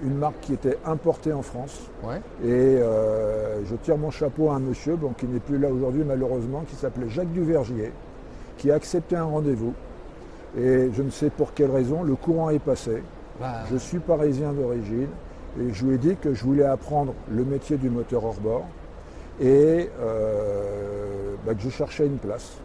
une 0.05 0.15
marque 0.19 0.39
qui 0.41 0.53
était 0.53 0.79
importée 0.87 1.33
en 1.33 1.43
France. 1.43 1.91
ouais. 2.05 2.21
Et 2.45 2.79
euh, 2.81 3.65
je 3.65 3.75
tire 3.75 3.97
mon 3.99 4.11
chapeau 4.11 4.51
à 4.51 4.55
un 4.55 4.61
monsieur, 4.61 4.95
bon, 4.95 5.13
qui 5.17 5.27
n'est 5.27 5.41
plus 5.41 5.59
là 5.59 5.69
aujourd'hui 5.69 6.05
malheureusement, 6.07 6.63
qui 6.69 6.77
s'appelait 6.77 7.09
Jacques 7.09 7.33
Duvergier, 7.33 7.93
qui 8.57 8.71
a 8.71 8.75
accepté 8.75 9.17
un 9.17 9.25
rendez-vous. 9.25 9.75
Et 10.57 10.91
je 10.93 11.03
ne 11.03 11.11
sais 11.11 11.29
pour 11.31 11.55
quelle 11.55 11.71
raison, 11.73 12.05
le 12.05 12.15
courant 12.15 12.51
est 12.51 12.61
passé. 12.61 13.03
Bah, 13.41 13.65
Je 13.71 13.77
suis 13.77 13.99
parisien 13.99 14.53
d'origine 14.53 15.09
et 15.61 15.73
je 15.73 15.87
lui 15.87 15.95
ai 15.95 15.99
dit 15.99 16.17
que 16.17 16.35
je 16.35 16.45
voulais 16.45 16.65
apprendre 16.65 17.15
le 17.31 17.45
métier 17.45 17.77
du 17.77 17.91
moteur 17.91 18.25
hors 18.25 18.41
bord 18.41 18.67
et 19.41 19.91
euh, 20.01 21.35
bah, 21.45 21.55
que 21.55 21.61
je 21.61 21.71
cherchais 21.71 22.07
une 22.07 22.19
place. 22.19 22.59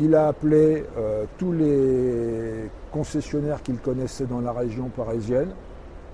Il 0.00 0.14
a 0.14 0.28
appelé 0.28 0.84
euh, 0.96 1.24
tous 1.38 1.52
les 1.52 2.70
concessionnaires 2.92 3.62
qu'il 3.62 3.78
connaissait 3.78 4.26
dans 4.26 4.40
la 4.40 4.52
région 4.52 4.88
parisienne. 4.88 5.50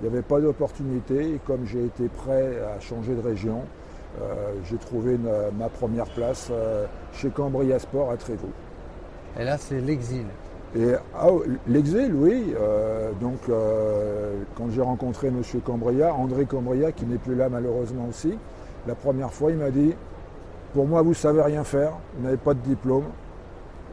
Il 0.01 0.09
n'y 0.09 0.15
avait 0.15 0.23
pas 0.23 0.41
d'opportunité 0.41 1.35
et 1.35 1.41
comme 1.47 1.67
j'ai 1.67 1.85
été 1.85 2.09
prêt 2.09 2.59
à 2.77 2.81
changer 2.81 3.15
de 3.15 3.21
région, 3.21 3.63
euh, 4.21 4.53
j'ai 4.69 4.77
trouvé 4.77 5.17
ma 5.59 5.69
première 5.69 6.07
place 6.07 6.51
chez 7.13 7.31
Cambria 7.31 7.79
Sport 7.79 8.11
à 8.11 8.17
Trévoux. 8.17 8.53
Et 9.39 9.45
là, 9.45 9.59
c'est 9.59 9.81
l'exil. 9.81 10.27
Et 10.77 10.93
ah, 11.15 11.29
l'exil, 11.67 12.13
oui. 12.15 12.55
euh, 12.61 13.11
donc, 13.21 13.39
euh, 13.49 14.35
quand 14.57 14.71
j'ai 14.71 14.83
rencontré 14.83 15.29
M. 15.29 15.41
Cambria, 15.65 16.13
André 16.15 16.45
Cambria, 16.45 16.93
qui 16.93 17.07
n'est 17.07 17.17
plus 17.17 17.35
là 17.35 17.49
malheureusement 17.49 18.07
aussi, 18.11 18.37
la 18.87 18.95
première 18.95 19.33
fois, 19.33 19.51
il 19.51 19.57
m'a 19.57 19.71
dit 19.71 19.95
Pour 20.75 20.87
moi, 20.87 21.01
vous 21.03 21.11
ne 21.11 21.15
savez 21.15 21.41
rien 21.43 21.65
faire, 21.65 21.93
vous 22.17 22.25
n'avez 22.25 22.37
pas 22.37 22.53
de 22.53 22.61
diplôme, 22.61 23.05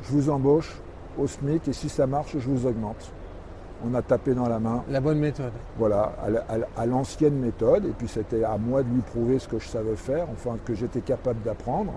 je 0.03 0.11
vous 0.11 0.29
embauche 0.29 0.75
au 1.17 1.25
SMIC 1.27 1.69
et 1.69 1.73
si 1.73 1.87
ça 1.87 2.05
marche, 2.07 2.35
je 2.37 2.49
vous 2.49 2.65
augmente. 2.67 3.09
On 3.89 3.93
a 3.93 4.01
tapé 4.01 4.33
dans 4.33 4.47
la 4.49 4.59
main, 4.59 4.83
La 4.89 4.99
bonne 4.99 5.19
méthode. 5.19 5.51
voilà, 5.77 6.13
à 6.25 6.29
la- 6.29 6.45
à 6.49 6.57
la- 6.57 6.67
à 6.77 6.85
l'ancienne 6.85 7.35
méthode. 7.39 7.85
Et 7.85 7.91
puis, 7.97 8.07
c'était 8.09 8.43
à 8.43 8.57
moi 8.57 8.83
de 8.83 8.89
lui 8.89 9.01
prouver 9.01 9.39
ce 9.39 9.47
que 9.47 9.59
je 9.59 9.67
savais 9.67 9.95
faire, 9.95 10.27
enfin, 10.33 10.57
que 10.65 10.73
j'étais 10.73 11.01
capable 11.01 11.41
d'apprendre. 11.43 11.93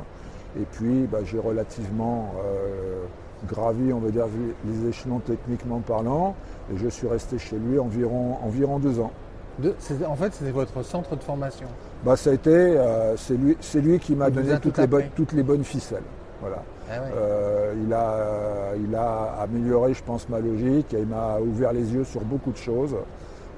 Et 0.58 0.64
puis, 0.73 1.06
bah, 1.11 1.18
j'ai 1.25 1.38
relativement 1.38 2.32
euh, 2.44 3.04
gravi, 3.47 3.92
on 3.92 3.99
va 3.99 4.11
dire, 4.11 4.25
les 4.66 4.88
échelons 4.88 5.18
techniquement 5.21 5.78
parlant. 5.80 6.35
Et 6.73 6.78
je 6.78 6.88
suis 6.88 7.07
resté 7.07 7.38
chez 7.38 7.57
lui 7.57 7.78
environ, 7.78 8.37
environ 8.45 8.78
deux 8.78 8.99
ans. 9.00 9.12
De- 9.59 9.75
en 10.07 10.14
fait, 10.14 10.33
c'était 10.35 10.50
votre 10.52 10.83
centre 10.83 11.16
de 11.16 11.23
formation. 11.23 11.66
Bah, 12.04 12.16
ça 12.16 12.30
a 12.30 12.33
été, 12.35 12.50
euh, 12.50 13.16
c'est 13.16 13.80
lui, 13.80 13.99
qui 13.99 14.14
m'a 14.14 14.30
donné 14.30 14.54
toutes 14.61 14.75
tout 14.75 14.80
les, 14.80 14.87
bonnes, 14.87 15.00
appris. 15.02 15.12
toutes 15.16 15.33
les 15.33 15.42
bonnes 15.42 15.64
ficelles. 15.64 16.02
Voilà. 16.40 16.62
Ah 16.90 17.00
ouais. 17.02 17.09
Euh, 17.16 17.75
il, 17.85 17.92
a, 17.92 18.76
il 18.76 18.95
a 18.95 19.40
amélioré, 19.42 19.95
je 19.95 20.02
pense, 20.04 20.28
ma 20.28 20.38
logique 20.38 20.95
et 20.95 21.00
il 21.00 21.07
m'a 21.07 21.38
ouvert 21.40 21.73
les 21.73 21.92
yeux 21.92 22.04
sur 22.04 22.21
beaucoup 22.21 22.52
de 22.52 22.57
choses. 22.57 22.95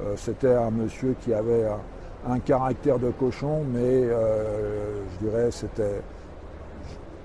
Euh, 0.02 0.14
C'était 0.16 0.54
un 0.54 0.70
monsieur 0.70 1.14
qui 1.20 1.34
avait 1.34 1.66
un, 1.66 2.32
un 2.32 2.38
caractère 2.38 2.98
de 2.98 3.10
cochon, 3.10 3.62
mais 3.72 3.80
euh, 3.84 5.02
je 5.20 5.26
dirais 5.28 5.50
c'était. 5.50 6.00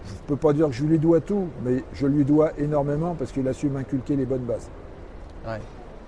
Je 0.05 0.11
ne 0.13 0.27
peux 0.27 0.35
pas 0.35 0.53
dire 0.53 0.67
que 0.67 0.73
je 0.73 0.83
lui 0.85 0.99
dois 0.99 1.19
tout, 1.21 1.47
mais 1.63 1.83
je 1.93 2.07
lui 2.07 2.23
dois 2.23 2.51
énormément 2.59 3.15
parce 3.17 3.31
qu'il 3.31 3.47
a 3.47 3.53
su 3.53 3.69
m'inculquer 3.69 4.15
les 4.15 4.25
bonnes 4.25 4.43
bases. 4.45 4.69
Ouais. 5.47 5.59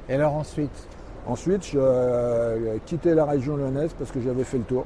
Et 0.09 0.13
alors 0.15 0.33
ensuite, 0.35 0.87
Ensuite, 1.29 1.65
je 1.65 1.77
euh, 1.77 2.77
quitté 2.85 3.13
la 3.13 3.25
région 3.25 3.57
lyonnaise 3.57 3.91
parce 3.99 4.11
que 4.11 4.21
j'avais 4.21 4.45
fait 4.45 4.59
le 4.59 4.63
tour. 4.63 4.85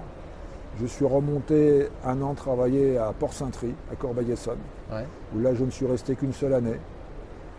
Je 0.81 0.87
suis 0.87 1.05
remonté 1.05 1.87
un 2.03 2.19
an 2.23 2.33
travailler 2.33 2.97
à 2.97 3.11
Port-Saint-Tri, 3.13 3.75
à 3.91 3.95
Corbeil-Essonne, 3.95 4.57
Ouais. 4.91 5.05
où 5.35 5.39
là 5.39 5.53
je 5.53 5.63
ne 5.63 5.69
suis 5.69 5.85
resté 5.85 6.15
qu'une 6.15 6.33
seule 6.33 6.55
année. 6.55 6.79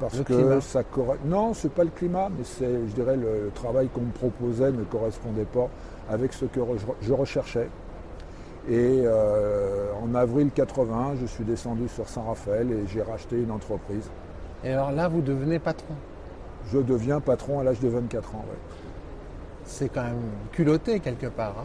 Parce 0.00 0.18
Le 0.18 0.25
que 0.25 0.32
climat? 0.35 0.61
ça 0.61 0.82
corre- 0.82 1.14
Non, 1.25 1.54
c'est 1.54 1.71
pas 1.71 1.85
le 1.85 1.90
climat, 1.90 2.28
mais 2.37 2.42
c'est, 2.42 2.64
je 2.88 2.92
dirais, 2.94 3.14
le, 3.16 3.44
le 3.44 3.50
travail 3.54 3.88
qu'on 3.88 4.00
me 4.00 4.11
proposait 4.11 4.73
ne 4.73 4.82
correspondait 4.82 5.44
pas 5.44 5.68
avec 6.11 6.32
ce 6.32 6.47
que 6.47 6.59
je 7.02 7.12
recherchais. 7.12 7.68
Et 8.69 9.02
euh, 9.04 9.90
en 10.02 10.14
avril 10.14 10.50
80, 10.54 11.14
je 11.21 11.26
suis 11.26 11.45
descendu 11.45 11.88
sur 11.88 12.09
Saint-Raphaël 12.09 12.71
et 12.71 12.87
j'ai 12.87 13.02
racheté 13.02 13.37
une 13.37 13.50
entreprise. 13.50 14.09
Et 14.64 14.71
alors 14.73 14.92
là, 14.92 15.09
vous 15.09 15.21
devenez 15.21 15.59
patron. 15.59 15.95
Je 16.73 16.78
deviens 16.78 17.21
patron 17.21 17.59
à 17.59 17.64
l'âge 17.64 17.81
de 17.81 17.88
24 17.88 18.37
ans. 18.37 18.45
ouais. 18.49 18.59
C'est 19.64 19.88
quand 19.88 20.04
même 20.04 20.21
culotté 20.52 21.00
quelque 21.00 21.26
part. 21.26 21.54
hein. 21.59 21.64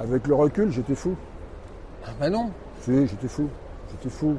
Avec 0.00 0.26
le 0.26 0.34
recul, 0.34 0.70
j'étais 0.70 0.94
fou. 0.94 1.14
Ah 2.04 2.10
ben 2.20 2.30
non. 2.30 2.50
Si, 2.82 3.06
j'étais 3.06 3.28
fou. 3.28 3.48
J'étais 3.90 4.10
fou. 4.10 4.36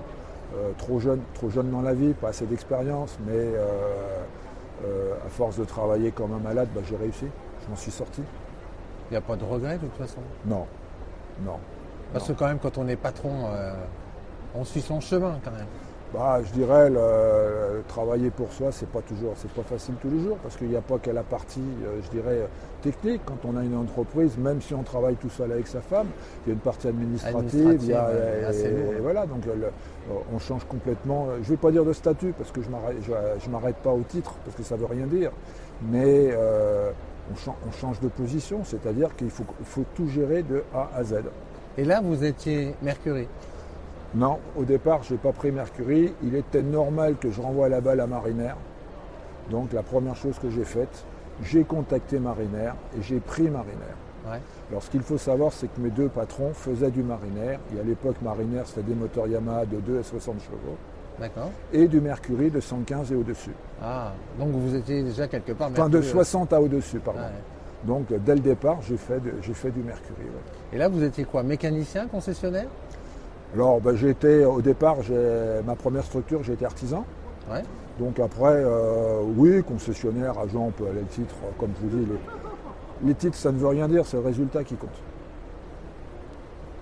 Euh, 0.55 0.71
trop 0.77 0.99
jeune, 0.99 1.21
trop 1.33 1.49
jeune 1.49 1.71
dans 1.71 1.81
la 1.81 1.95
vie, 1.95 2.13
pas 2.13 2.29
assez 2.29 2.45
d'expérience, 2.45 3.17
mais 3.25 3.33
euh, 3.33 5.15
à 5.25 5.29
force 5.29 5.57
de 5.57 5.65
travailler 5.65 6.11
comme 6.11 6.33
un 6.33 6.37
malade, 6.39 6.67
bah, 6.75 6.81
j'ai 6.87 6.95
réussi. 6.95 7.25
Je 7.63 7.69
m'en 7.69 7.75
suis 7.75 7.91
sorti. 7.91 8.21
Il 9.09 9.13
n'y 9.13 9.17
a 9.17 9.21
pas 9.21 9.35
de 9.35 9.43
regret 9.43 9.75
de 9.77 9.87
toute 9.87 9.97
façon? 9.97 10.19
Non, 10.45 10.65
non. 11.43 11.57
Parce 12.13 12.27
que 12.27 12.33
quand 12.33 12.47
même, 12.47 12.59
quand 12.59 12.77
on 12.77 12.87
est 12.87 12.95
patron, 12.95 13.31
euh, 13.51 13.73
on 14.53 14.63
suit 14.63 14.81
son 14.81 14.99
chemin 15.01 15.37
quand 15.43 15.51
même. 15.51 15.65
Bah, 16.13 16.39
je 16.45 16.51
dirais, 16.53 16.89
le, 16.89 17.81
travailler 17.89 18.29
pour 18.29 18.53
soi, 18.53 18.71
c'est 18.71 18.87
pas 18.87 19.01
toujours, 19.01 19.33
c'est 19.35 19.51
pas 19.51 19.63
facile 19.63 19.95
tous 20.01 20.09
les 20.09 20.21
jours, 20.21 20.37
parce 20.37 20.55
qu'il 20.55 20.69
n'y 20.69 20.75
a 20.77 20.81
pas 20.81 20.97
qu'à 20.97 21.11
la 21.11 21.23
partie, 21.23 21.59
euh, 21.83 21.99
je 22.05 22.09
dirais, 22.09 22.37
euh, 22.43 22.47
technique. 22.81 23.21
Quand 23.25 23.39
on 23.43 23.57
a 23.57 23.63
une 23.63 23.75
entreprise, 23.75 24.37
même 24.37 24.61
si 24.61 24.73
on 24.73 24.83
travaille 24.83 25.15
tout 25.15 25.29
seul 25.31 25.51
avec 25.51 25.67
sa 25.67 25.81
femme, 25.81 26.07
il 26.45 26.49
y 26.49 26.51
a 26.51 26.53
une 26.53 26.59
partie 26.61 26.87
administrative, 26.87 27.79
il 27.81 27.89
y 27.89 27.93
a- 27.93 28.11
et- 28.51 28.53
et 28.97 28.99
voilà, 29.01 29.25
donc 29.25 29.45
le- 29.45 29.71
on 30.33 30.39
change 30.39 30.63
complètement. 30.65 31.27
Je 31.37 31.39
ne 31.39 31.55
vais 31.55 31.57
pas 31.57 31.71
dire 31.71 31.83
de 31.83 31.91
statut, 31.91 32.33
parce 32.37 32.51
que 32.51 32.61
je 32.61 32.69
m'arrête, 32.69 32.97
je, 33.01 33.11
je 33.43 33.49
m'arrête 33.49 33.77
pas 33.77 33.91
au 33.91 34.03
titre, 34.07 34.35
parce 34.45 34.55
que 34.55 34.63
ça 34.63 34.77
veut 34.77 34.85
rien 34.85 35.07
dire, 35.07 35.31
mais 35.91 36.29
euh, 36.31 36.91
on, 37.31 37.35
chan- 37.35 37.55
on 37.67 37.71
change 37.71 37.99
de 37.99 38.07
position, 38.07 38.63
c'est-à-dire 38.63 39.15
qu'il 39.15 39.29
faut, 39.29 39.45
tout 39.95 40.07
gérer 40.07 40.43
de 40.43 40.63
A 40.73 40.89
à 40.95 41.03
Z. 41.03 41.15
Et 41.77 41.83
là, 41.83 42.01
vous 42.01 42.23
étiez 42.23 42.75
Mercury. 42.81 43.27
Non, 44.13 44.39
au 44.55 44.63
départ, 44.63 45.03
je 45.03 45.13
n'ai 45.13 45.17
pas 45.19 45.33
pris 45.33 45.51
Mercury. 45.51 46.13
Il 46.23 46.35
était 46.35 46.61
normal 46.61 47.15
que 47.17 47.29
je 47.31 47.41
renvoie 47.41 47.67
la 47.67 47.81
balle 47.81 47.99
à 47.99 48.07
Marinair. 48.07 48.55
Donc 49.51 49.73
la 49.73 49.83
première 49.83 50.15
chose 50.15 50.39
que 50.39 50.49
j'ai 50.49 50.63
faite, 50.63 51.05
j'ai 51.43 51.63
contacté 51.63 52.17
Marinair 52.19 52.75
et 52.97 53.01
j'ai 53.01 53.19
pris. 53.19 53.43
Ouais. 53.43 54.39
Alors 54.71 54.81
ce 54.81 54.89
qu'il 54.89 55.01
faut 55.01 55.17
savoir, 55.17 55.51
c'est 55.51 55.67
que 55.67 55.79
mes 55.81 55.89
deux 55.89 56.07
patrons 56.07 56.53
faisaient 56.53 56.91
du 56.91 57.03
Marinair. 57.03 57.59
Et 57.75 57.79
à 57.79 57.83
l'époque, 57.83 58.15
Marinair, 58.21 58.65
c'était 58.65 58.83
des 58.83 58.95
moteurs 58.95 59.27
Yamaha 59.27 59.65
de 59.65 59.77
2 59.77 59.99
à 59.99 60.03
60 60.03 60.41
chevaux. 60.41 60.77
D'accord. 61.19 61.49
Et 61.71 61.87
du 61.87 62.01
Mercury 62.01 62.49
de 62.51 62.59
115 62.59 63.11
et 63.11 63.15
au-dessus. 63.15 63.53
Ah, 63.81 64.11
donc 64.37 64.49
vous 64.51 64.75
étiez 64.75 65.01
déjà 65.03 65.27
quelque 65.27 65.53
part 65.53 65.69
Enfin, 65.71 65.87
de 65.87 65.97
Mercury. 65.97 66.11
60 66.11 66.53
à 66.53 66.61
au-dessus, 66.61 66.99
pardon. 66.99 67.21
Ouais. 67.21 67.25
Donc 67.85 68.11
euh, 68.11 68.17
dès 68.23 68.33
le 68.35 68.41
départ, 68.41 68.79
j'ai 68.81 68.97
fait, 68.97 69.19
fait 69.53 69.71
du 69.71 69.79
Mercury. 69.81 70.19
ouais. 70.23 70.73
Et 70.73 70.77
là, 70.77 70.89
vous 70.89 71.03
étiez 71.03 71.23
quoi 71.23 71.43
Mécanicien, 71.43 72.07
concessionnaire? 72.07 72.67
Alors 73.53 73.79
ben, 73.79 73.95
j'ai 73.95 74.09
été, 74.09 74.43
au 74.43 74.61
départ, 74.61 74.97
ma 75.65 75.75
première 75.75 76.03
structure, 76.03 76.43
été 76.53 76.65
artisan. 76.65 77.05
Ouais. 77.49 77.61
Donc 77.99 78.19
après, 78.19 78.51
euh, 78.55 79.21
oui, 79.37 79.63
concessionnaire, 79.63 80.37
agent, 80.37 80.59
on 80.67 80.71
peut 80.71 80.87
aller 80.89 80.99
le 80.99 81.05
titre, 81.07 81.35
comme 81.57 81.69
je 81.79 81.87
vous 81.87 81.97
dis, 82.03 82.11
les, 82.11 83.07
les 83.07 83.13
titres, 83.15 83.37
ça 83.37 83.53
ne 83.53 83.57
veut 83.57 83.67
rien 83.69 83.87
dire, 83.87 84.05
c'est 84.05 84.17
le 84.17 84.23
résultat 84.23 84.65
qui 84.65 84.75
compte. 84.75 84.89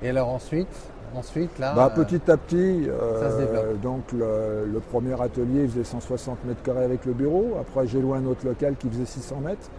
Et 0.02 0.10
alors 0.10 0.30
ensuite, 0.30 0.68
ensuite 1.16 1.58
là. 1.60 1.74
Bah, 1.76 1.92
euh, 1.96 2.04
petit 2.04 2.30
à 2.30 2.38
petit, 2.38 2.90
euh, 2.90 3.20
ça 3.22 3.32
se 3.32 3.38
développe. 3.38 3.82
donc 3.82 4.12
le, 4.12 4.66
le 4.72 4.80
premier 4.80 5.20
atelier 5.22 5.68
faisait 5.68 5.84
160 5.84 6.46
mètres 6.46 6.62
carrés 6.64 6.84
avec 6.86 7.06
le 7.06 7.14
bureau. 7.14 7.58
Après, 7.60 7.88
j'ai 7.88 8.00
loué 8.02 8.18
un 8.18 8.26
autre 8.26 8.46
local 8.46 8.76
qui 8.78 8.90
faisait 8.90 9.06
600 9.06 9.38
mètres. 9.42 9.70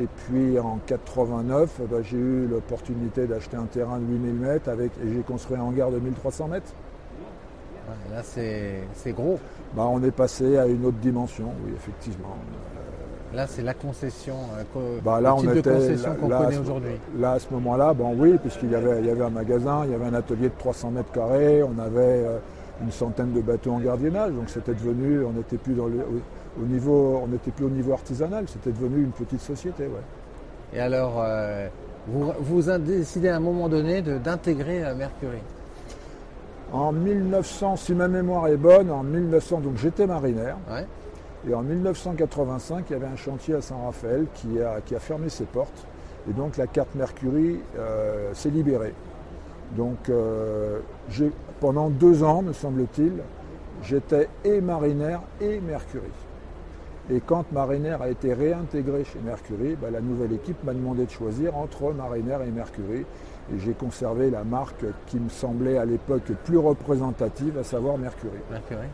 Et 0.00 0.06
puis 0.26 0.58
en 0.58 0.78
89, 0.86 1.80
bah, 1.90 1.96
j'ai 2.02 2.16
eu 2.18 2.46
l'opportunité 2.46 3.26
d'acheter 3.26 3.56
un 3.56 3.64
terrain 3.64 3.98
de 3.98 4.04
8000 4.04 4.34
mètres 4.34 4.68
avec, 4.68 4.92
et 5.04 5.12
j'ai 5.12 5.22
construit 5.22 5.56
un 5.56 5.62
hangar 5.62 5.90
de 5.90 5.98
1300 5.98 6.48
mètres. 6.48 6.72
là, 8.10 8.22
c'est 8.22 8.80
c'est 8.94 9.12
gros. 9.12 9.38
Bah, 9.74 9.86
on 9.90 10.02
est 10.02 10.10
passé 10.10 10.58
à 10.58 10.66
une 10.66 10.84
autre 10.84 10.98
dimension, 10.98 11.52
oui, 11.64 11.72
effectivement. 11.76 12.36
Là, 13.34 13.46
c'est 13.46 13.62
la 13.62 13.74
concession, 13.74 14.36
euh, 14.76 14.98
Bah, 15.04 15.20
là, 15.20 15.30
le 15.30 15.34
on 15.34 15.40
type 15.40 15.62
de 15.62 15.70
concession 15.70 16.14
qu'on 16.14 16.28
connaît 16.28 16.56
aujourd'hui. 16.58 16.92
Là, 17.18 17.32
à 17.32 17.38
ce 17.38 17.46
moment-là, 17.52 17.92
bon, 17.92 18.14
oui, 18.16 18.38
puisqu'il 18.40 18.70
y 18.70 18.74
avait, 18.74 19.00
il 19.00 19.06
y 19.06 19.10
avait 19.10 19.24
un 19.24 19.30
magasin, 19.30 19.82
il 19.84 19.90
y 19.90 19.94
avait 19.94 20.06
un 20.06 20.14
atelier 20.14 20.48
de 20.48 20.54
300 20.58 20.90
mètres 20.92 21.12
carrés, 21.12 21.62
on 21.62 21.78
avait 21.78 22.24
euh, 22.24 22.38
une 22.82 22.90
centaine 22.90 23.32
de 23.32 23.40
bateaux 23.40 23.72
en 23.72 23.80
gardiennage, 23.80 24.32
donc 24.32 24.48
c'était 24.48 24.72
devenu, 24.72 25.24
on 25.24 25.32
n'était 25.32 25.58
plus 25.58 25.74
dans 25.74 25.86
le, 25.88 25.98
au, 25.98 26.62
au 26.62 26.66
niveau, 26.66 27.20
on 27.22 27.28
n'était 27.28 27.50
plus 27.50 27.66
au 27.66 27.70
niveau 27.70 27.92
artisanal, 27.92 28.44
c'était 28.48 28.72
devenu 28.72 29.02
une 29.02 29.10
petite 29.10 29.42
société, 29.42 29.84
ouais. 29.84 30.02
Et 30.72 30.80
alors, 30.80 31.22
euh, 31.22 31.68
vous, 32.06 32.62
décidé 32.78 33.28
à 33.28 33.36
un 33.36 33.40
moment 33.40 33.68
donné 33.68 34.00
d'intégrer 34.00 34.82
Mercury. 34.96 35.38
En 36.72 36.92
1900, 36.92 37.76
si 37.76 37.94
ma 37.94 38.08
mémoire 38.08 38.48
est 38.48 38.56
bonne, 38.56 38.90
en 38.90 39.02
1900, 39.02 39.60
donc 39.60 39.76
j'étais 39.76 40.06
marinaire, 40.06 40.56
Ouais. 40.70 40.86
Et 41.46 41.54
en 41.54 41.62
1985, 41.62 42.86
il 42.88 42.92
y 42.92 42.96
avait 42.96 43.06
un 43.06 43.16
chantier 43.16 43.54
à 43.54 43.60
Saint-Raphaël 43.60 44.26
qui 44.34 44.60
a, 44.60 44.80
fermé 44.98 45.28
ses 45.28 45.44
portes, 45.44 45.86
et 46.28 46.32
donc 46.32 46.56
la 46.56 46.66
carte 46.66 46.94
Mercury 46.94 47.60
euh, 47.78 48.32
s'est 48.34 48.50
libérée. 48.50 48.94
Donc 49.76 50.08
euh, 50.08 50.80
pendant 51.60 51.90
deux 51.90 52.22
ans, 52.22 52.42
me 52.42 52.52
semble-t-il, 52.52 53.12
j'étais 53.82 54.28
et 54.44 54.60
marinaire 54.60 55.20
et 55.40 55.60
Mercury. 55.60 56.10
Et 57.10 57.20
quand 57.20 57.50
Marinair 57.52 58.02
a 58.02 58.10
été 58.10 58.34
réintégré 58.34 59.04
chez 59.04 59.18
Mercury, 59.20 59.76
bah, 59.80 59.88
la 59.90 60.02
nouvelle 60.02 60.32
équipe 60.32 60.62
m'a 60.64 60.74
demandé 60.74 61.06
de 61.06 61.10
choisir 61.10 61.56
entre 61.56 61.90
Marinair 61.92 62.42
et 62.42 62.50
Mercury. 62.50 63.06
Et 63.50 63.58
j'ai 63.58 63.72
conservé 63.72 64.30
la 64.30 64.44
marque 64.44 64.84
qui 65.06 65.18
me 65.18 65.30
semblait 65.30 65.78
à 65.78 65.86
l'époque 65.86 66.30
plus 66.44 66.58
représentative, 66.58 67.56
à 67.56 67.64
savoir 67.64 67.96
Mercury. 67.96 68.36
Mercury. 68.50 68.88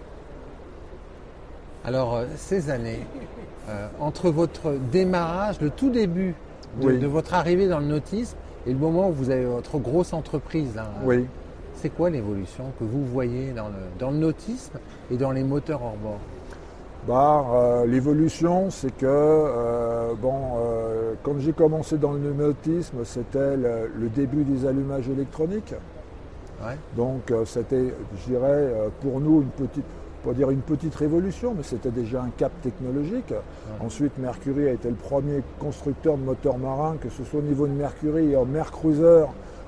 Alors, 1.85 2.17
euh, 2.17 2.25
ces 2.37 2.71
années, 2.71 3.00
euh, 3.69 3.87
entre 4.00 4.31
votre 4.31 4.73
démarrage, 4.91 5.61
le 5.61 5.71
tout 5.71 5.91
début 5.91 6.35
de, 6.81 6.87
Oui. 6.87 6.99
de 6.99 7.07
votre 7.07 7.35
arrivée 7.35 7.69
dans 7.69 7.79
le 7.79 7.87
nautisme 7.87 8.37
et 8.67 8.73
le 8.73 8.79
moment 8.79 9.09
où 9.11 9.12
vous 9.12 9.31
avez 9.31 9.45
votre 9.45 9.79
grosse 9.79 10.12
entreprise, 10.14 10.81
Oui. 11.05 11.26
c'est 11.75 11.91
quoi 11.91 12.09
l'évolution 12.09 12.64
que 12.79 12.85
vous 12.85 13.05
voyez 13.05 13.53
dans 13.53 13.69
le, 13.69 13.75
dans 13.99 14.11
le 14.11 14.17
nautisme 14.17 14.79
et 15.11 15.17
dans 15.17 15.31
les 15.31 15.45
moteurs 15.45 15.83
hors 15.83 15.97
bord? 16.03 16.19
Bah, 17.07 17.45
euh, 17.53 17.85
L'évolution, 17.87 18.71
c'est 18.71 18.97
que 18.97 19.05
euh, 19.07 20.14
bon, 20.14 20.33
euh, 20.57 21.12
quand 21.23 21.38
j'ai 21.38 21.53
commencé 21.53 21.99
dans 21.99 22.12
le 22.12 22.33
nautisme, 22.33 23.05
c'était 23.05 23.59
le, 23.59 23.91
le 23.95 24.09
début 24.09 24.45
des 24.45 24.67
allumages 24.67 25.11
électroniques. 25.11 25.75
Ouais. 26.64 26.79
Donc 26.97 27.31
c'était, 27.45 27.93
je 28.17 28.33
dirais, 28.33 28.73
pour 29.03 29.21
nous 29.21 29.43
une 29.43 29.49
petite, 29.67 29.85
pas 30.25 30.33
dire 30.33 30.50
une 30.50 30.61
petite 30.61 30.95
révolution, 30.95 31.54
mais 31.57 31.62
c'était 31.62 31.90
déjà 31.90 32.23
un 32.23 32.31
cap 32.37 32.52
technologique. 32.62 33.33
Ensuite, 33.81 34.16
Mercury 34.19 34.69
a 34.69 34.73
été 34.73 34.88
le 34.88 34.95
premier 34.95 35.43
constructeur 35.61 36.16
de 36.16 36.23
moteurs 36.23 36.59
marins, 36.59 36.97
que 37.00 37.09
ce 37.11 37.25
soit 37.25 37.40
au 37.40 37.43
niveau 37.43 37.66
de 37.66 37.73
Mercury 37.73 38.33
et 38.33 38.37
en 38.37 38.45
Mer 38.45 38.71
Cruiser 38.71 39.25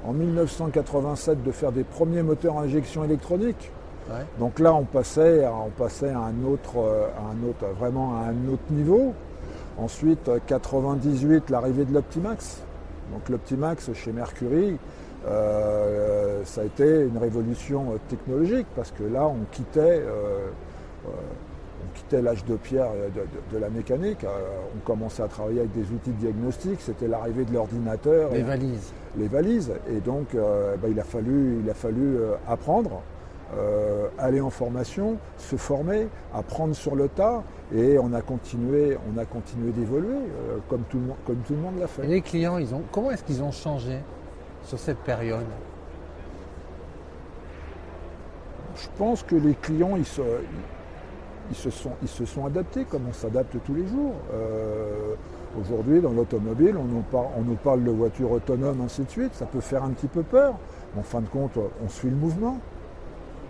en 0.06 0.12
1987, 0.12 1.42
de 1.42 1.50
faire 1.50 1.72
des 1.72 1.84
premiers 1.84 2.22
moteurs 2.22 2.58
à 2.58 2.62
injection 2.62 3.04
électronique. 3.04 3.70
Ouais. 4.08 4.24
Donc 4.38 4.58
là, 4.60 4.72
on 4.74 4.84
passait, 4.84 5.44
à- 5.44 5.52
on 5.52 5.70
passait 5.70 6.10
à 6.10 6.20
un 6.20 6.44
autre, 6.50 6.78
euh, 6.78 7.06
à 7.18 7.32
un 7.32 7.48
autre, 7.48 7.64
vraiment 7.78 8.14
à 8.16 8.26
un 8.30 8.52
autre 8.52 8.62
niveau. 8.70 9.12
Ensuite, 9.78 10.28
euh, 10.28 10.38
98, 10.46 11.50
l'arrivée 11.50 11.84
de 11.84 11.92
l'Optimax. 11.92 12.62
Donc 13.12 13.28
l'Optimax 13.28 13.92
chez 13.94 14.12
Mercury, 14.12 14.78
euh, 15.26 16.40
ça 16.44 16.60
a 16.60 16.64
été 16.64 17.02
une 17.02 17.18
révolution 17.18 17.92
euh, 17.92 17.96
technologique 18.08 18.66
parce 18.76 18.90
que 18.92 19.02
là, 19.04 19.26
on 19.26 19.44
quittait, 19.50 20.02
euh, 20.06 20.46
on 21.06 21.94
quittait 21.98 22.22
l'âge 22.22 22.44
de 22.44 22.54
pierre 22.56 22.88
de, 23.14 23.20
de- 23.20 23.54
de 23.54 23.58
la 23.58 23.68
mécanique. 23.68 24.24
Euh, 24.24 24.28
on 24.76 24.78
commençait 24.86 25.22
à 25.22 25.28
travailler 25.28 25.60
avec 25.60 25.72
des 25.72 25.82
outils 25.92 26.10
de 26.10 26.16
diagnostic. 26.20 26.80
C'était 26.80 27.08
l'arrivée 27.08 27.44
de 27.44 27.52
l'ordinateur. 27.52 28.30
Les 28.32 28.40
et- 28.40 28.42
valises. 28.42 28.92
les 29.18 29.28
valises. 29.28 29.72
Et 29.90 30.00
donc, 30.00 30.28
bah, 30.34 30.88
il 30.88 30.98
a 31.00 31.04
fallu, 31.04 31.58
il 31.64 31.70
a 31.70 31.74
fallu 31.74 32.18
apprendre, 32.48 33.00
aller 34.18 34.40
en 34.40 34.50
formation, 34.50 35.16
se 35.38 35.56
former, 35.56 36.08
apprendre 36.34 36.74
sur 36.74 36.94
le 36.96 37.08
tas. 37.08 37.42
Et 37.74 37.98
on 37.98 38.12
a 38.12 38.20
continué, 38.20 38.96
on 39.12 39.18
a 39.18 39.24
continué 39.24 39.72
d'évoluer, 39.72 40.18
comme, 40.68 40.82
tout 40.90 40.98
le 40.98 41.04
monde- 41.06 41.16
comme 41.26 41.38
tout 41.38 41.54
le 41.54 41.60
monde 41.60 41.78
l'a 41.78 41.86
Et 41.86 41.88
fait. 41.88 42.06
les 42.06 42.20
clients, 42.20 42.58
ils 42.58 42.72
ont, 42.74 42.82
comment 42.92 43.10
est-ce 43.10 43.24
qu'ils 43.24 43.42
ont 43.42 43.50
changé? 43.50 43.98
Sur 44.66 44.78
cette 44.78 44.98
période 44.98 45.44
Je 48.76 48.88
pense 48.98 49.22
que 49.22 49.36
les 49.36 49.54
clients, 49.54 49.96
ils 49.96 50.04
se- 50.04 51.70
sont 52.26 52.44
adaptés 52.44 52.84
comme 52.84 53.02
on 53.08 53.12
s'adapte 53.12 53.56
tous 53.64 53.74
les 53.74 53.86
jours. 53.86 54.12
Euh, 54.34 55.14
aujourd'hui, 55.58 56.00
dans 56.02 56.10
l'automobile, 56.12 56.76
on, 56.76 56.84
nous 56.84 57.00
parle, 57.10 57.28
on 57.38 57.42
nous 57.42 57.54
parle 57.54 57.84
de 57.84 57.90
voitures 57.90 58.32
autonomes, 58.32 58.82
ainsi 58.84 59.02
de 59.04 59.10
suite. 59.10 59.34
Ça 59.34 59.46
peut 59.46 59.60
faire 59.60 59.82
un 59.82 59.90
petit 59.90 60.08
peu 60.08 60.22
peur. 60.22 60.56
Mais 60.94 61.00
en 61.00 61.04
fin 61.04 61.20
de 61.22 61.28
compte, 61.28 61.58
on 61.82 61.88
suit 61.88 62.10
le 62.10 62.16
mouvement. 62.16 62.58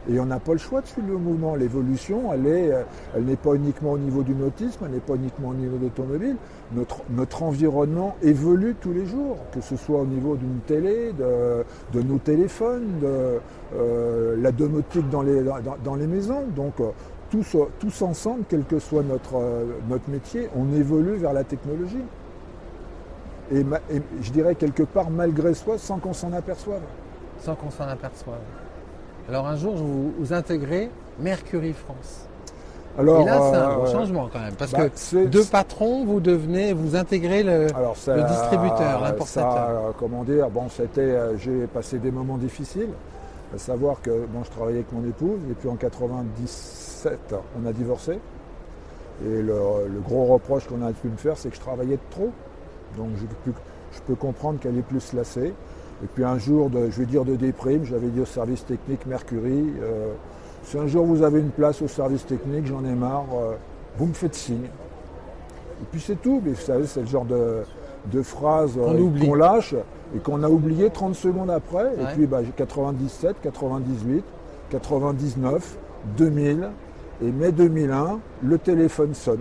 Et 0.08 0.20
on 0.20 0.26
n'a 0.26 0.38
pas 0.38 0.52
le 0.52 0.58
choix 0.58 0.80
de 0.80 0.86
suivre 0.86 1.08
le 1.08 1.18
mouvement. 1.18 1.56
L'évolution, 1.56 2.32
elle 2.32 2.42
n'est 2.42 2.70
elle 3.16 3.36
pas 3.36 3.54
uniquement 3.54 3.92
au 3.92 3.98
niveau 3.98 4.22
du 4.22 4.34
nautisme, 4.34 4.84
elle 4.84 4.92
n'est 4.92 5.00
pas 5.00 5.14
uniquement 5.14 5.48
au 5.48 5.54
niveau 5.54 5.76
de 5.76 5.84
l'automobile. 5.84 6.36
Notre, 6.74 7.42
environnement 7.42 8.16
évolue 8.22 8.76
tous 8.80 8.92
les 8.92 9.06
jours, 9.06 9.36
que 9.52 9.60
ce 9.60 9.76
soit 9.76 10.00
au 10.00 10.06
niveau 10.06 10.36
d'une 10.36 10.58
télé, 10.66 11.12
de, 11.12 12.02
nos 12.02 12.18
téléphones, 12.18 12.98
de 13.00 13.40
euh, 13.74 14.36
la 14.40 14.52
domotique 14.52 15.08
dans 15.10 15.22
les, 15.22 16.06
maisons. 16.06 16.44
Donc 16.54 16.80
euh, 16.80 16.90
tous, 17.30 17.56
tous, 17.80 18.02
ensemble, 18.02 18.44
quel 18.48 18.64
que 18.64 18.78
soit 18.78 19.02
notre, 19.02 19.36
euh, 19.36 19.64
métier, 20.08 20.48
on 20.56 20.72
évolue 20.72 21.16
vers 21.16 21.32
la 21.32 21.44
technologie. 21.44 22.04
Et 23.52 23.64
je 24.22 24.32
dirais 24.32 24.56
quelque 24.56 24.82
part 24.82 25.10
malgré 25.10 25.54
soi, 25.54 25.78
sans 25.78 25.98
qu'on 25.98 26.12
s'en 26.12 26.32
aperçoive. 26.32 26.82
Sans 27.40 27.54
qu'on 27.54 27.70
s'en 27.70 27.84
aperçoive. 27.84 28.40
Alors 29.28 29.46
un 29.46 29.56
jour, 29.56 29.74
vous, 29.74 30.12
vous 30.18 30.32
intégrez 30.32 30.90
Mercury 31.18 31.72
France. 31.72 32.26
Alors, 32.98 33.22
Et 33.22 33.24
là, 33.24 33.40
c'est 33.50 33.56
un 33.56 33.78
euh, 33.80 33.92
changement 33.92 34.28
quand 34.32 34.38
même, 34.38 34.54
parce 34.54 34.72
bah, 34.72 34.88
que 34.88 35.26
deux 35.26 35.44
patrons, 35.44 36.04
vous 36.04 36.20
devenez, 36.20 36.72
vous 36.72 36.96
intégrez 36.96 37.42
le, 37.42 37.66
distributeur, 37.66 39.02
l'importateur. 39.02 39.94
comment 39.98 40.24
dire, 40.24 40.48
bon, 40.48 40.68
c'était, 40.70 41.00
euh, 41.00 41.36
j'ai 41.36 41.66
passé 41.66 41.98
des 41.98 42.10
moments 42.10 42.38
difficiles, 42.38 42.88
à 43.54 43.58
savoir 43.58 44.00
que 44.00 44.10
bon, 44.10 44.44
je 44.44 44.50
travaillais 44.50 44.78
avec 44.78 44.92
mon 44.92 45.06
épouse, 45.06 45.40
et 45.50 45.54
puis 45.54 45.68
en 45.68 45.74
97, 45.74 47.34
on 47.60 47.66
a 47.66 47.72
divorcé. 47.72 48.18
Et 49.24 49.42
le, 49.42 49.54
gros 50.06 50.24
reproche 50.26 50.66
qu'on 50.66 50.82
a 50.82 50.92
pu 50.92 51.08
me 51.08 51.16
faire, 51.16 51.36
c'est 51.36 51.50
que 51.50 51.56
je 51.56 51.60
travaillais 51.60 51.98
trop. 52.10 52.30
Donc 52.96 53.08
je, 53.16 53.24
je 53.92 54.00
peux 54.06 54.14
comprendre 54.14 54.58
qu'elle 54.58 54.76
est 54.78 54.82
plus 54.82 55.12
lassée. 55.12 55.52
Et 56.02 56.06
puis 56.06 56.24
un 56.24 56.38
jour, 56.38 56.68
de, 56.68 56.90
je 56.90 56.98
vais 56.98 57.06
dire 57.06 57.24
de 57.24 57.36
déprime, 57.36 57.84
j'avais 57.84 58.08
dit 58.08 58.20
au 58.20 58.26
service 58.26 58.64
technique 58.64 59.06
Mercury, 59.06 59.64
euh, 59.82 60.12
si 60.62 60.76
un 60.78 60.86
jour 60.86 61.06
vous 61.06 61.22
avez 61.22 61.40
une 61.40 61.50
place 61.50 61.80
au 61.80 61.88
service 61.88 62.26
technique, 62.26 62.66
j'en 62.66 62.84
ai 62.84 62.94
marre, 62.94 63.26
euh, 63.34 63.54
vous 63.96 64.06
me 64.06 64.12
faites 64.12 64.34
signe. 64.34 64.66
Et 65.80 65.84
puis 65.90 66.00
c'est 66.00 66.20
tout, 66.20 66.42
mais 66.44 66.52
vous 66.52 66.60
savez, 66.60 66.86
c'est 66.86 67.00
le 67.00 67.06
genre 67.06 67.24
de, 67.24 67.62
de 68.12 68.22
phrase 68.22 68.76
euh, 68.76 69.10
qu'on 69.20 69.34
lâche 69.34 69.74
et 70.14 70.18
qu'on 70.18 70.42
a 70.42 70.48
oublié 70.48 70.90
30 70.90 71.14
secondes 71.14 71.50
après. 71.50 71.92
Et 71.98 72.14
puis 72.14 72.26
bah, 72.26 72.42
j'ai 72.44 72.52
97, 72.52 73.36
98, 73.42 74.24
99, 74.70 75.78
2000 76.16 76.68
et 77.22 77.30
mai 77.32 77.52
2001, 77.52 78.18
le 78.42 78.58
téléphone 78.58 79.14
sonne. 79.14 79.40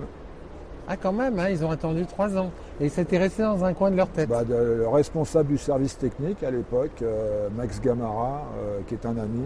Ah 0.88 0.98
quand 0.98 1.14
même, 1.14 1.40
hein, 1.40 1.50
ils 1.50 1.66
ont 1.66 1.72
attendu 1.72 2.06
trois 2.06 2.38
ans. 2.38 2.52
Et 2.80 2.90
c'était 2.90 3.18
resté 3.18 3.42
dans 3.42 3.64
un 3.66 3.74
coin 3.74 3.90
de 3.90 3.98
leur 3.98 4.08
tête. 4.08 4.30
Bah, 4.30 4.44
le 4.48 4.88
responsable 4.88 5.50
du 5.50 5.58
service 5.58 5.98
technique 5.98 6.44
à 6.44 6.52
l'époque, 6.52 7.02
euh, 7.02 7.48
Max 7.58 7.82
Gamara, 7.82 8.44
euh, 8.60 8.80
qui 8.88 8.94
est 8.94 9.06
un 9.06 9.18
ami, 9.18 9.46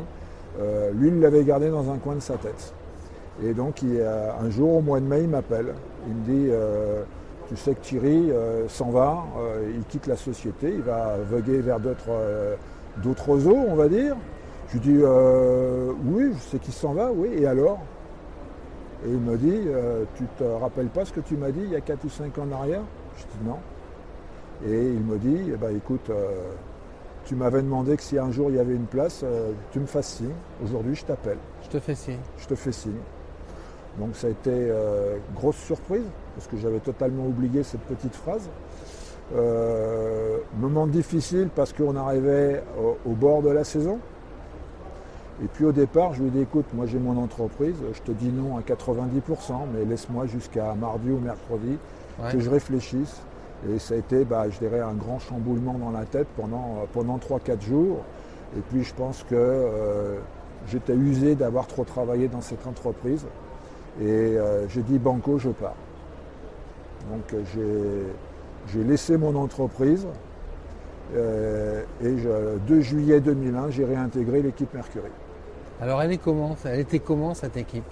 euh, 0.59 0.91
lui, 0.91 1.07
il 1.07 1.19
l'avait 1.21 1.43
gardé 1.45 1.69
dans 1.69 1.89
un 1.91 1.97
coin 1.97 2.15
de 2.15 2.19
sa 2.19 2.35
tête. 2.35 2.73
Et 3.41 3.53
donc 3.53 3.83
un 3.83 4.49
jour, 4.49 4.75
au 4.75 4.81
mois 4.81 4.99
de 4.99 5.05
mai, 5.05 5.21
il 5.21 5.29
m'appelle. 5.29 5.73
Il 6.09 6.13
me 6.13 6.25
dit, 6.25 6.51
tu 7.47 7.55
sais 7.55 7.73
que 7.73 7.79
Thierry 7.79 8.33
s'en 8.67 8.89
va, 8.89 9.23
il 9.73 9.81
quitte 9.85 10.07
la 10.07 10.17
société, 10.17 10.73
il 10.75 10.81
va 10.81 11.15
voguer 11.29 11.59
vers 11.59 11.79
d'autres 11.79 13.47
eaux, 13.47 13.65
on 13.69 13.75
va 13.75 13.87
dire. 13.87 14.17
Je 14.67 14.73
lui 14.73 14.79
dis, 14.81 15.01
oui, 16.05 16.33
je 16.33 16.51
sais 16.51 16.59
qu'il 16.59 16.73
s'en 16.73 16.91
va, 16.91 17.11
oui, 17.13 17.29
et 17.37 17.47
alors? 17.47 17.79
Et 19.05 19.09
il 19.09 19.19
me 19.19 19.37
dit, 19.37 19.61
euh, 19.67 20.03
tu 20.15 20.25
te 20.37 20.43
rappelles 20.43 20.87
pas 20.87 21.05
ce 21.05 21.13
que 21.13 21.21
tu 21.21 21.37
m'as 21.37 21.51
dit 21.51 21.61
il 21.63 21.71
y 21.71 21.75
a 21.75 21.81
4 21.81 22.03
ou 22.03 22.09
5 22.09 22.37
ans 22.37 22.47
en 22.49 22.51
arrière? 22.51 22.81
Je 23.17 23.23
dis 23.23 23.45
non. 23.45 23.59
Et 24.67 24.91
il 24.91 24.99
me 24.99 25.17
dit, 25.17 25.51
eh 25.53 25.55
ben, 25.55 25.73
écoute, 25.75 26.09
euh, 26.09 26.51
tu 27.23 27.35
m'avais 27.35 27.61
demandé 27.61 27.95
que 27.95 28.03
si 28.03 28.17
un 28.17 28.29
jour 28.31 28.49
il 28.49 28.57
y 28.57 28.59
avait 28.59 28.75
une 28.75 28.87
place, 28.87 29.21
euh, 29.23 29.51
tu 29.71 29.79
me 29.79 29.85
fasses 29.85 30.15
signe. 30.15 30.33
Aujourd'hui, 30.63 30.95
je 30.95 31.05
t'appelle. 31.05 31.37
Je 31.63 31.69
te 31.69 31.79
fais 31.79 31.95
signe. 31.95 32.19
Je 32.37 32.47
te 32.47 32.55
fais 32.55 32.73
signe. 32.73 32.99
Donc 33.97 34.15
ça 34.15 34.27
a 34.27 34.29
été 34.29 34.71
grosse 35.35 35.57
surprise, 35.57 36.05
parce 36.35 36.47
que 36.47 36.55
j'avais 36.57 36.79
totalement 36.79 37.25
oublié 37.25 37.63
cette 37.63 37.81
petite 37.81 38.15
phrase. 38.15 38.49
moment 40.57 40.87
difficile 40.87 41.49
parce 41.53 41.73
qu'on 41.73 41.95
arrivait 41.95 42.63
au 43.05 43.11
bord 43.11 43.41
de 43.41 43.49
la 43.49 43.63
saison. 43.63 43.99
Et 45.43 45.47
puis 45.47 45.65
au 45.65 45.71
départ, 45.71 46.13
je 46.13 46.21
lui 46.21 46.27
ai 46.27 46.31
dit, 46.31 46.41
écoute, 46.41 46.65
moi 46.73 46.85
j'ai 46.85 46.99
mon 46.99 47.17
entreprise, 47.17 47.75
je 47.93 48.01
te 48.01 48.11
dis 48.11 48.29
non 48.29 48.57
à 48.57 48.61
90%, 48.61 49.53
mais 49.73 49.85
laisse-moi 49.85 50.25
jusqu'à 50.25 50.73
mardi 50.73 51.11
ou 51.11 51.19
mercredi 51.19 51.77
que 52.31 52.39
je 52.39 52.49
réfléchisse. 52.49 53.21
Et 53.69 53.79
ça 53.79 53.93
a 53.93 53.97
été, 53.97 54.25
bah, 54.25 54.49
je 54.49 54.57
dirais, 54.59 54.79
un 54.79 54.93
grand 54.93 55.19
chamboulement 55.19 55.73
dans 55.73 55.91
la 55.91 56.05
tête 56.05 56.27
pendant, 56.37 56.85
pendant 56.93 57.17
3-4 57.17 57.61
jours. 57.61 57.99
Et 58.57 58.61
puis 58.61 58.83
je 58.83 58.93
pense 58.93 59.23
que 59.23 59.35
euh, 59.35 60.17
j'étais 60.67 60.95
usé 60.95 61.35
d'avoir 61.35 61.67
trop 61.67 61.83
travaillé 61.83 62.27
dans 62.27 62.41
cette 62.41 62.65
entreprise. 62.67 63.25
Et 64.01 64.05
euh, 64.05 64.67
j'ai 64.69 64.81
dit, 64.81 64.97
Banco, 64.97 65.37
je 65.39 65.49
pars. 65.49 65.75
Donc 67.09 67.41
j'ai 68.67 68.83
laissé 68.83 69.17
mon 69.17 69.35
entreprise. 69.35 70.05
Euh, 71.15 71.83
et 72.03 72.17
je, 72.17 72.57
2 72.67 72.81
juillet 72.81 73.19
2001, 73.19 73.71
j'ai 73.71 73.85
réintégré 73.85 74.41
l'équipe 74.41 74.73
Mercury. 74.73 75.09
Alors 75.81 76.01
elle 76.01 76.11
est 76.11 76.17
comment 76.17 76.55
Elle 76.65 76.79
était 76.79 76.99
comment 76.99 77.33
cette 77.33 77.57
équipe? 77.57 77.83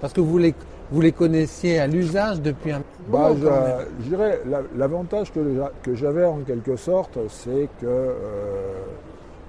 Parce 0.00 0.12
que 0.12 0.20
vous 0.20 0.38
les, 0.38 0.54
vous 0.90 1.00
les 1.00 1.12
connaissiez 1.12 1.78
à 1.78 1.86
l'usage 1.86 2.40
depuis 2.40 2.72
un 2.72 2.82
bah, 3.08 3.32
je, 3.36 4.08
dirais 4.08 4.40
l'avantage 4.76 5.32
que, 5.32 5.94
j'avais 5.94 6.24
en 6.24 6.38
quelque 6.38 6.76
sorte, 6.76 7.18
c'est 7.28 7.68
que 7.80 7.86
euh, 7.86 8.14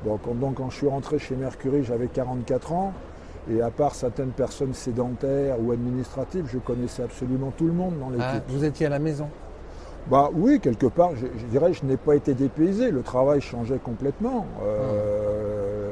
bon, 0.03 0.19
quand, 0.23 0.35
donc, 0.35 0.55
quand 0.55 0.69
je 0.69 0.75
suis 0.77 0.87
rentré 0.87 1.19
chez 1.19 1.35
Mercury, 1.35 1.83
j'avais 1.83 2.07
44 2.07 2.73
ans. 2.73 2.93
Et 3.49 3.59
à 3.61 3.71
part 3.71 3.95
certaines 3.95 4.29
personnes 4.29 4.75
sédentaires 4.75 5.55
ou 5.59 5.71
administratives, 5.71 6.45
je 6.51 6.59
connaissais 6.59 7.01
absolument 7.01 7.51
tout 7.57 7.65
le 7.65 7.73
monde 7.73 7.97
dans 7.99 8.09
l'équipe. 8.09 8.25
Ah, 8.27 8.41
vous 8.47 8.63
étiez 8.63 8.85
à 8.85 8.89
la 8.89 8.99
maison 8.99 9.27
bah 10.09 10.29
oui, 10.33 10.59
quelque 10.59 10.87
part, 10.87 11.11
je, 11.15 11.27
dirais, 11.51 11.73
je 11.73 11.85
n'ai 11.85 11.97
pas 11.97 12.15
été 12.15 12.33
dépaysé. 12.33 12.89
Le 12.89 13.03
travail 13.03 13.39
changeait 13.39 13.77
complètement. 13.77 14.47
Euh, 14.63 15.91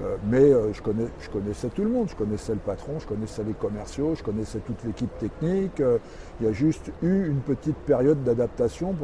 euh, 0.00 0.16
mais 0.30 0.38
euh, 0.38 0.72
je, 0.72 0.80
connaissais 0.80 1.68
tout 1.68 1.82
le 1.82 1.90
monde, 1.90 2.08
je 2.08 2.14
connaissais 2.14 2.52
le 2.52 2.60
patron, 2.60 3.00
je 3.00 3.06
connaissais 3.06 3.42
les 3.42 3.52
commerciaux, 3.52 4.14
je 4.14 4.22
connaissais 4.22 4.60
toute 4.60 4.84
l'équipe 4.84 5.10
technique. 5.18 5.80
Euh, 5.80 5.98
il 6.40 6.46
y 6.46 6.48
a 6.48 6.52
juste 6.52 6.92
eu 7.02 7.26
une 7.26 7.40
petite 7.40 7.76
période 7.76 8.22
d'adaptation 8.22 8.94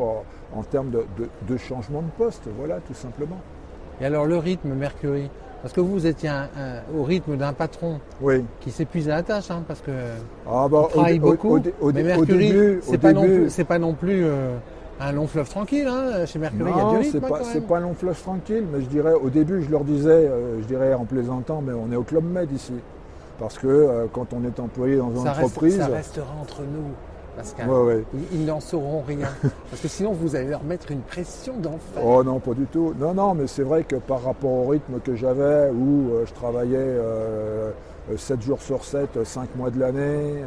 en 0.54 0.62
termes 0.62 0.90
de, 0.90 1.56
changement 1.56 2.02
de 2.02 2.10
poste, 2.16 2.48
voilà, 2.56 2.78
tout 2.80 2.94
simplement. 2.94 3.40
Et 4.00 4.04
alors 4.04 4.26
le 4.26 4.38
rythme 4.38 4.74
Mercury? 4.74 5.30
Parce 5.62 5.72
que 5.72 5.80
vous 5.80 6.06
étiez 6.06 6.30
au 6.94 7.04
rythme 7.04 7.38
d'un 7.38 7.54
patron 7.54 7.98
qui 8.60 8.70
s'épuise 8.70 9.08
à 9.08 9.16
la 9.16 9.22
tâche, 9.22 9.50
hein, 9.50 9.62
parce 9.66 9.80
que 9.80 9.92
ah 10.46 10.68
bah, 10.70 10.88
travaille 10.90 11.18
beaucoup. 11.18 11.58
mais 11.92 12.02
Mercury, 12.02 12.80
c'est 12.82 12.98
pas, 12.98 13.14
pas, 13.14 13.78
non 13.78 13.94
plus 13.94 14.26
un 15.00 15.12
long 15.12 15.26
fleuve 15.26 15.48
tranquille, 15.48 15.88
hein, 15.88 16.24
chez 16.26 16.38
Mercury, 16.38 16.70
il 16.70 16.76
y 16.76 16.80
a 16.80 16.90
du 16.90 16.96
rythme. 16.96 17.10
C'est 17.20 17.28
pas, 17.28 17.44
c'est 17.44 17.66
pas 17.66 17.78
un 17.78 17.80
long 17.80 17.94
fleuve 17.94 18.20
tranquille, 18.20 18.64
mais 18.72 18.80
je 18.80 18.86
dirais, 18.86 19.14
au 19.14 19.28
début, 19.28 19.62
je 19.62 19.70
leur 19.70 19.84
disais, 19.84 20.10
euh, 20.10 20.60
je 20.60 20.66
dirais 20.66 20.94
en 20.94 21.04
plaisantant, 21.04 21.62
mais 21.62 21.72
on 21.72 21.92
est 21.92 21.96
au 21.96 22.02
Club 22.02 22.24
Med 22.24 22.50
ici. 22.52 22.74
Parce 23.38 23.58
que 23.58 23.66
euh, 23.66 24.06
quand 24.12 24.32
on 24.32 24.44
est 24.44 24.60
employé 24.60 24.96
dans 24.96 25.10
une 25.10 25.28
entreprise. 25.28 25.78
ça 25.78 25.86
restera 25.88 26.32
entre 26.40 26.60
nous. 26.60 26.92
Pascal. 27.36 27.68
Ils, 28.30 28.46
n'en 28.46 28.60
sauront 28.60 29.02
rien. 29.04 29.26
Parce 29.70 29.82
que 29.82 29.88
sinon, 29.88 30.12
vous 30.12 30.36
allez 30.36 30.50
leur 30.50 30.62
mettre 30.62 30.92
une 30.92 31.00
pression 31.00 31.54
d'enfer. 31.56 32.00
Oh 32.00 32.22
non, 32.22 32.38
pas 32.38 32.54
du 32.54 32.64
tout. 32.66 32.94
Non, 32.96 33.12
non, 33.12 33.34
mais 33.34 33.48
c'est 33.48 33.64
vrai 33.64 33.82
que 33.82 33.96
par 33.96 34.22
rapport 34.22 34.52
au 34.52 34.68
rythme 34.68 35.00
que 35.00 35.16
j'avais, 35.16 35.68
où 35.70 36.12
euh, 36.12 36.26
je 36.26 36.32
travaillais 36.32 36.96
7 38.16 38.40
jours 38.40 38.62
sur 38.62 38.84
7, 38.84 39.24
5 39.24 39.56
mois 39.56 39.70
de 39.70 39.80
l'année, 39.80 40.44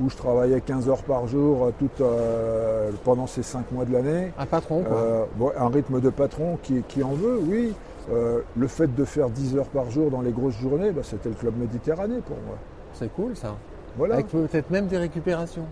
où 0.00 0.08
je 0.08 0.16
travaillais 0.16 0.60
15 0.60 0.88
heures 0.88 1.02
par 1.02 1.26
jour 1.26 1.66
euh, 1.66 1.86
euh, 2.00 2.90
pendant 3.04 3.26
ces 3.26 3.42
5 3.42 3.70
mois 3.72 3.84
de 3.84 3.92
l'année. 3.92 4.32
Un 4.38 4.46
patron 4.46 4.82
quoi. 4.82 4.96
Euh, 4.96 5.24
un 5.58 5.68
rythme 5.68 6.00
de 6.00 6.10
patron 6.10 6.58
qui, 6.62 7.02
en 7.02 7.12
veut, 7.12 7.38
oui. 7.42 7.74
le 8.08 8.66
fait 8.66 8.94
de 8.94 9.04
faire 9.04 9.28
10 9.28 9.56
heures 9.56 9.68
par 9.68 9.90
jour 9.90 10.10
dans 10.10 10.22
les 10.22 10.32
grosses 10.32 10.58
journées, 10.58 10.92
bah, 10.92 11.02
c'était 11.02 11.28
le 11.28 11.34
club 11.34 11.56
Méditerranée 11.58 12.20
pour 12.26 12.36
moi. 12.46 12.56
C'est 12.94 13.12
cool 13.14 13.36
ça. 13.36 13.56
Voilà. 13.96 14.14
Avec 14.14 14.28
peut-être 14.28 14.70
même 14.70 14.86
des 14.86 14.98
récupérations. 14.98 15.66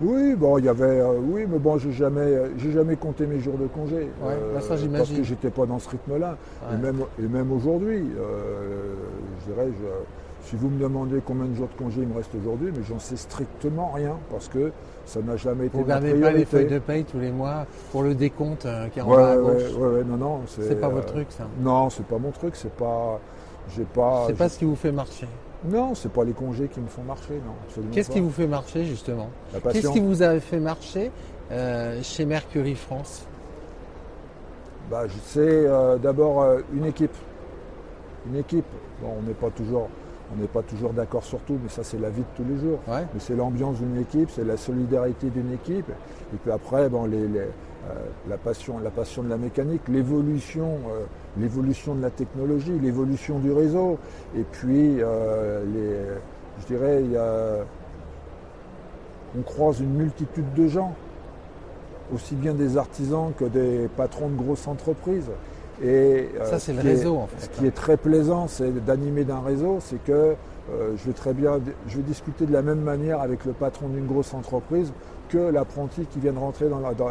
Oui, 0.00 0.34
bon, 0.34 0.58
il 0.58 0.64
y 0.64 0.68
avait, 0.68 1.02
oui, 1.02 1.46
mais 1.48 1.58
bon, 1.58 1.78
j'ai 1.78 1.92
jamais, 1.92 2.26
j'ai 2.56 2.72
jamais 2.72 2.96
compté 2.96 3.26
mes 3.26 3.38
jours 3.38 3.56
de 3.56 3.66
congé. 3.66 4.10
Ouais, 4.22 4.34
bah, 4.52 4.60
ça. 4.60 4.74
Parce 4.96 5.10
que 5.10 5.22
j'étais 5.22 5.50
pas 5.50 5.66
dans 5.66 5.78
ce 5.78 5.88
rythme-là. 5.90 6.36
Et 6.72 6.76
même, 6.76 7.04
et 7.18 7.28
même 7.28 7.52
aujourd'hui, 7.52 8.04
je 9.40 9.52
dirais, 9.52 9.68
je, 9.68 9.86
si 10.44 10.56
vous 10.56 10.68
me 10.68 10.78
demandez 10.78 11.20
combien 11.24 11.46
de 11.46 11.54
jours 11.54 11.68
de 11.68 11.82
congé 11.82 12.02
il 12.02 12.08
me 12.08 12.16
reste 12.16 12.34
aujourd'hui, 12.34 12.70
mais 12.76 12.82
j'en 12.82 12.98
sais 12.98 13.16
strictement 13.16 13.90
rien 13.92 14.16
parce 14.30 14.48
que 14.48 14.72
ça 15.06 15.20
n'a 15.20 15.36
jamais 15.36 15.66
été. 15.66 15.76
Vous 15.76 15.84
ne 15.84 15.84
regardez 15.84 16.14
pas 16.14 16.32
les 16.32 16.44
feuilles 16.44 16.66
de 16.66 16.78
paye 16.78 17.04
tous 17.04 17.18
les 17.18 17.30
mois 17.30 17.66
pour 17.92 18.02
le 18.02 18.14
décompte 18.14 18.66
euh, 18.66 18.88
qui 18.88 18.98
est 18.98 19.02
en 19.02 19.10
bas 19.10 19.32
à 19.32 19.36
gauche. 19.36 19.62
Ouais, 19.78 20.04
non, 20.04 20.16
non. 20.16 20.40
C'est 20.46 20.80
pas 20.80 20.88
votre 20.88 21.08
euh, 21.08 21.12
truc, 21.12 21.26
ça. 21.30 21.46
Non, 21.60 21.90
c'est 21.90 22.06
pas 22.06 22.18
mon 22.18 22.30
truc. 22.30 22.56
C'est 22.56 22.72
pas. 22.72 23.20
J'ai 23.74 23.84
pas. 23.84 24.24
C'est 24.26 24.36
pas 24.36 24.48
ce 24.48 24.58
qui 24.58 24.64
vous 24.64 24.76
fait 24.76 24.92
marcher. 24.92 25.28
Non, 25.64 25.94
c'est 25.94 26.12
pas 26.12 26.24
les 26.24 26.32
congés 26.32 26.68
qui 26.68 26.80
me 26.80 26.88
font 26.88 27.02
marcher, 27.02 27.34
non. 27.34 27.84
Qu'est-ce 27.90 28.10
qui 28.10 28.20
vous 28.20 28.30
fait 28.30 28.46
marcher 28.46 28.84
justement. 28.84 29.30
Qu'est-ce 29.72 29.90
qui 29.90 30.00
vous 30.00 30.22
a 30.22 30.38
fait 30.40 30.60
marcher 30.60 31.10
euh, 31.50 32.00
chez 32.02 32.26
Mercury 32.26 32.74
France 32.74 33.26
bah, 34.90 35.04
C'est 35.24 35.40
euh, 35.40 35.96
d'abord 35.96 36.46
une 36.74 36.84
équipe. 36.84 37.14
Une 38.26 38.36
équipe. 38.36 38.66
Bon, 39.00 39.16
on 39.18 39.22
n'est 39.22 39.34
pas 39.34 39.50
toujours, 39.50 39.88
on 40.34 40.40
n'est 40.40 40.48
pas 40.48 40.62
toujours 40.62 40.92
d'accord 40.92 41.24
sur 41.24 41.38
tout, 41.40 41.58
mais 41.62 41.68
ça 41.68 41.84
c'est 41.84 41.98
la 41.98 42.10
vie 42.10 42.22
de 42.22 42.36
tous 42.36 42.44
les 42.48 42.58
jours. 42.58 42.80
Ouais. 42.88 43.06
Mais 43.12 43.20
c'est 43.20 43.36
l'ambiance 43.36 43.78
d'une 43.78 44.00
équipe, 44.00 44.30
c'est 44.30 44.44
la 44.44 44.56
solidarité 44.56 45.30
d'une 45.30 45.52
équipe. 45.52 45.88
Et 45.88 46.36
puis 46.42 46.50
après, 46.50 46.88
bon, 46.88 47.04
les, 47.06 47.28
les, 47.28 47.40
euh, 47.90 47.92
la, 48.28 48.38
passion, 48.38 48.78
la 48.78 48.90
passion 48.90 49.22
de 49.22 49.28
la 49.28 49.36
mécanique, 49.36 49.82
l'évolution, 49.88 50.78
euh, 50.88 51.04
l'évolution 51.38 51.94
de 51.94 52.00
la 52.00 52.10
technologie, 52.10 52.78
l'évolution 52.80 53.38
du 53.38 53.52
réseau. 53.52 53.98
Et 54.36 54.42
puis, 54.42 54.96
euh, 55.00 55.62
les, 55.66 56.62
je 56.62 56.66
dirais, 56.66 57.02
il 57.04 57.12
y 57.12 57.16
a, 57.16 57.58
on 59.38 59.42
croise 59.42 59.80
une 59.80 59.92
multitude 59.92 60.54
de 60.54 60.66
gens, 60.66 60.94
aussi 62.14 62.36
bien 62.36 62.54
des 62.54 62.78
artisans 62.78 63.32
que 63.36 63.44
des 63.44 63.88
patrons 63.96 64.28
de 64.28 64.36
grosses 64.36 64.66
entreprises. 64.66 65.30
Et 65.82 66.28
ça, 66.44 66.58
c'est 66.58 66.72
le 66.72 66.80
réseau, 66.80 67.14
est, 67.14 67.18
en 67.18 67.26
fait. 67.26 67.52
Ce 67.52 67.58
qui 67.58 67.66
est 67.66 67.74
très 67.74 67.96
plaisant, 67.96 68.46
c'est 68.48 68.84
d'animer 68.84 69.24
d'un 69.24 69.40
réseau, 69.40 69.78
c'est 69.80 70.02
que 70.04 70.34
euh, 70.72 70.92
je 70.96 71.04
vais 71.04 71.12
très 71.12 71.34
bien, 71.34 71.60
je 71.88 71.96
vais 71.96 72.02
discuter 72.02 72.46
de 72.46 72.52
la 72.52 72.62
même 72.62 72.80
manière 72.80 73.20
avec 73.20 73.44
le 73.44 73.52
patron 73.52 73.88
d'une 73.88 74.06
grosse 74.06 74.32
entreprise 74.32 74.92
que 75.28 75.38
l'apprenti 75.38 76.06
qui 76.06 76.20
vient 76.20 76.32
de 76.32 76.38
rentrer 76.38 76.68
dans, 76.68 76.78
la, 76.78 76.94
dans, 76.94 77.10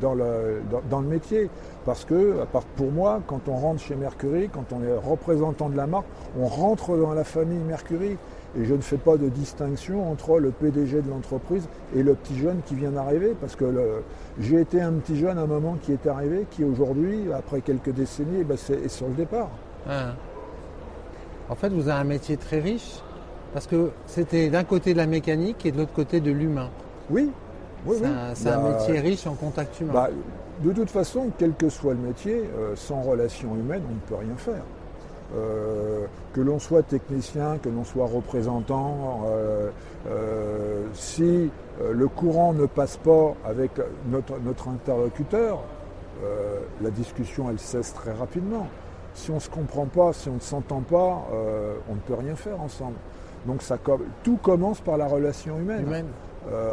dans, 0.00 0.14
le, 0.14 0.62
dans, 0.88 1.00
le, 1.00 1.06
métier. 1.06 1.50
Parce 1.84 2.04
que, 2.04 2.36
pour 2.76 2.92
moi, 2.92 3.20
quand 3.26 3.48
on 3.48 3.56
rentre 3.56 3.80
chez 3.80 3.96
Mercury, 3.96 4.48
quand 4.52 4.72
on 4.72 4.82
est 4.82 4.96
représentant 4.96 5.68
de 5.68 5.76
la 5.76 5.86
marque, 5.86 6.06
on 6.38 6.46
rentre 6.46 6.96
dans 6.96 7.12
la 7.12 7.24
famille 7.24 7.58
Mercury. 7.58 8.16
Et 8.58 8.64
je 8.64 8.74
ne 8.74 8.80
fais 8.80 8.96
pas 8.96 9.16
de 9.16 9.28
distinction 9.28 10.10
entre 10.10 10.38
le 10.38 10.50
PDG 10.50 11.02
de 11.02 11.10
l'entreprise 11.10 11.68
et 11.94 12.02
le 12.02 12.14
petit 12.14 12.38
jeune 12.38 12.60
qui 12.64 12.74
vient 12.74 12.90
d'arriver, 12.90 13.34
parce 13.40 13.56
que 13.56 13.64
j'ai 14.38 14.60
été 14.60 14.80
un 14.80 14.92
petit 14.92 15.16
jeune 15.16 15.38
à 15.38 15.42
un 15.42 15.46
moment 15.46 15.76
qui 15.82 15.92
est 15.92 16.06
arrivé, 16.06 16.46
qui 16.50 16.64
aujourd'hui, 16.64 17.32
après 17.34 17.60
quelques 17.60 17.90
décennies, 17.90 18.44
ben 18.44 18.56
est, 18.56 18.70
est, 18.70 18.88
sur 18.88 19.08
le 19.08 19.14
départ. 19.14 19.50
Ah. 19.88 20.14
En 21.48 21.54
fait, 21.54 21.68
vous 21.68 21.88
avez 21.88 22.00
un 22.00 22.04
métier 22.04 22.36
très 22.36 22.60
riche, 22.60 23.00
parce 23.52 23.66
que 23.66 23.90
c'était 24.06 24.48
d'un 24.48 24.64
côté 24.64 24.92
de 24.92 24.98
la 24.98 25.06
mécanique 25.06 25.66
et 25.66 25.72
de 25.72 25.78
l'autre 25.78 25.92
côté 25.92 26.20
de 26.20 26.30
l'humain. 26.30 26.70
Oui, 27.10 27.30
oui, 27.86 27.96
c'est 27.98 28.04
oui. 28.04 28.10
un, 28.10 28.58
bah, 28.58 28.58
un, 28.58 28.72
métier 28.72 29.00
riche 29.00 29.26
en 29.26 29.34
contact 29.34 29.80
humain. 29.80 29.92
Bah, 29.92 30.10
de 30.62 30.72
toute 30.72 30.90
façon, 30.90 31.30
quel 31.38 31.52
que 31.54 31.68
soit 31.68 31.94
le 31.94 32.00
métier, 32.00 32.50
euh, 32.58 32.74
sans 32.74 33.02
relation 33.02 33.54
humaine, 33.54 33.82
on 33.88 33.94
ne 33.94 34.00
peut 34.00 34.14
rien 34.14 34.36
faire. 34.36 34.62
Euh, 35.34 36.06
que 36.32 36.40
l'on 36.40 36.58
soit 36.58 36.82
technicien, 36.82 37.58
que 37.58 37.68
l'on 37.68 37.84
soit 37.84 38.06
représentant, 38.06 39.24
euh, 39.26 39.70
euh, 40.08 40.84
si 40.92 41.50
le 41.92 42.08
courant 42.08 42.52
ne 42.52 42.66
passe 42.66 42.96
pas 42.96 43.34
avec 43.44 43.72
notre, 44.08 44.38
notre 44.40 44.68
interlocuteur, 44.68 45.60
la 46.80 46.90
discussion 46.90 47.50
elle 47.50 47.58
cesse 47.58 47.92
très 47.92 48.12
rapidement. 48.12 48.66
Si 49.14 49.30
on 49.30 49.34
ne 49.34 49.40
se 49.40 49.50
comprend 49.50 49.84
pas, 49.84 50.14
si 50.14 50.30
on 50.30 50.34
ne 50.34 50.40
s'entend 50.40 50.80
pas, 50.80 51.26
on 51.90 51.94
ne 51.94 52.00
peut 52.00 52.14
rien 52.14 52.34
faire 52.34 52.60
ensemble. 52.60 52.96
Donc 53.44 53.60
ça, 53.60 53.76
tout 54.22 54.38
commence 54.42 54.80
par 54.80 54.96
la 54.96 55.06
relation 55.06 55.58
humaine. 55.58 55.82
humaine. 55.82 56.06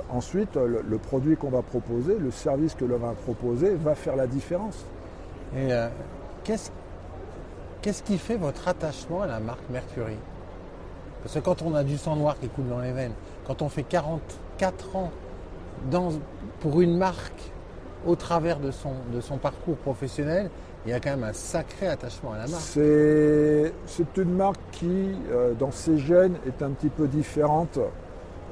Ensuite, 0.10 0.56
le, 0.56 0.82
le 0.88 0.98
produit 0.98 1.36
qu'on 1.36 1.50
va 1.50 1.62
proposer, 1.62 2.18
le 2.18 2.32
service 2.32 2.74
que 2.76 2.86
l'on 2.86 2.98
va 2.98 3.12
proposer 3.12 3.76
va 3.76 3.96
faire 3.96 4.16
la 4.16 4.28
différence. 4.28 4.86
Et 5.58 5.70
qu'est-ce 6.46 6.72
qu'est-ce 7.84 8.02
qui 8.02 8.18
fait 8.18 8.38
votre 8.38 8.68
attachement 8.68 9.22
à 9.22 9.28
la 9.28 9.40
marque 9.40 9.70
Mercury? 9.70 10.18
Parce 11.22 11.36
que 11.36 11.40
quand 11.40 11.62
on 11.62 11.76
a 11.76 11.84
du 11.84 11.98
sang 11.98 12.16
noir 12.16 12.40
qui 12.40 12.48
coule 12.48 12.68
dans 12.68 12.80
les 12.80 12.92
veines, 12.92 13.14
quand 13.46 13.62
on 13.62 13.70
fait 13.70 13.84
44 13.84 14.96
ans 14.96 15.12
dans, 15.92 16.12
pour 16.62 16.82
une 16.82 16.98
marque 16.98 17.52
au 18.08 18.16
travers 18.16 18.60
de 18.60 18.72
son, 18.72 18.94
de 19.14 19.22
son 19.22 19.38
parcours 19.38 19.76
professionnel, 19.78 20.50
il 20.86 20.92
y 20.92 20.94
a 20.94 21.00
quand 21.00 21.12
même 21.12 21.24
un 21.24 21.34
sacré 21.34 21.88
attachement 21.88 22.34
à 22.34 22.40
la 22.40 22.48
marque. 22.48 22.64
C'est 22.64 24.18
une 24.18 24.34
marque 24.34 24.60
qui, 24.72 25.12
euh, 25.32 25.54
dans 25.54 25.72
ses 25.72 25.98
gènes, 25.98 26.36
est 26.48 26.62
un 26.62 26.72
petit 26.72 26.90
peu 26.90 27.08
différente 27.08 27.80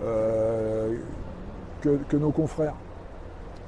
euh, 0.04 0.96
que, 1.82 2.00
que, 2.08 2.18
nos 2.18 2.32
confrères. 2.32 2.76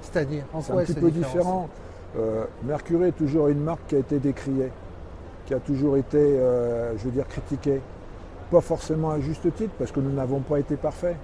C'est-à-dire 0.01 0.45
C'est 0.61 0.71
un 0.71 0.77
petit 0.77 0.93
peu 0.93 1.11
différent. 1.11 1.69
Euh, 2.17 2.45
Mercury 2.63 3.09
est 3.09 3.17
toujours 3.17 3.47
une 3.47 3.61
marque 3.61 3.87
qui 3.87 3.95
a 3.95 3.99
été 3.99 4.19
décriée, 4.19 4.71
qui 5.45 5.53
a 5.53 5.59
toujours 5.59 5.97
été, 5.97 6.17
euh, 6.17 6.97
je 6.97 7.05
veux 7.05 7.11
dire, 7.11 7.27
critiquée. 7.27 7.81
Pas 8.51 8.61
forcément 8.61 9.11
à 9.11 9.19
juste 9.19 9.53
titre, 9.55 9.73
parce 9.77 9.91
que 9.91 9.99
nous 9.99 10.11
n'avons 10.11 10.39
pas 10.39 10.59
été 10.59 10.75
parfaits. 10.75 11.15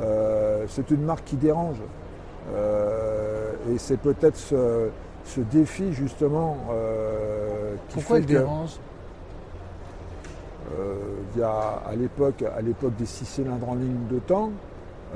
Euh, 0.00 0.64
c'est 0.68 0.90
une 0.90 1.02
marque 1.02 1.24
qui 1.24 1.36
dérange. 1.36 1.80
Euh, 2.54 3.52
et 3.72 3.78
c'est 3.78 3.96
peut-être 3.96 4.36
ce, 4.36 4.88
ce, 5.24 5.40
défi, 5.40 5.92
justement, 5.92 6.56
qui 7.88 7.94
Pourquoi 7.94 8.16
fait 8.16 8.22
elle 8.22 8.26
dérange? 8.26 8.78
il 11.34 11.40
y 11.40 11.42
a 11.42 11.82
à 11.84 11.96
l'époque, 11.96 12.44
à 12.56 12.60
l'époque 12.60 12.94
des 12.96 13.06
six 13.06 13.24
cylindres 13.24 13.68
en 13.68 13.74
ligne 13.74 14.06
de 14.10 14.18
temps, 14.20 14.50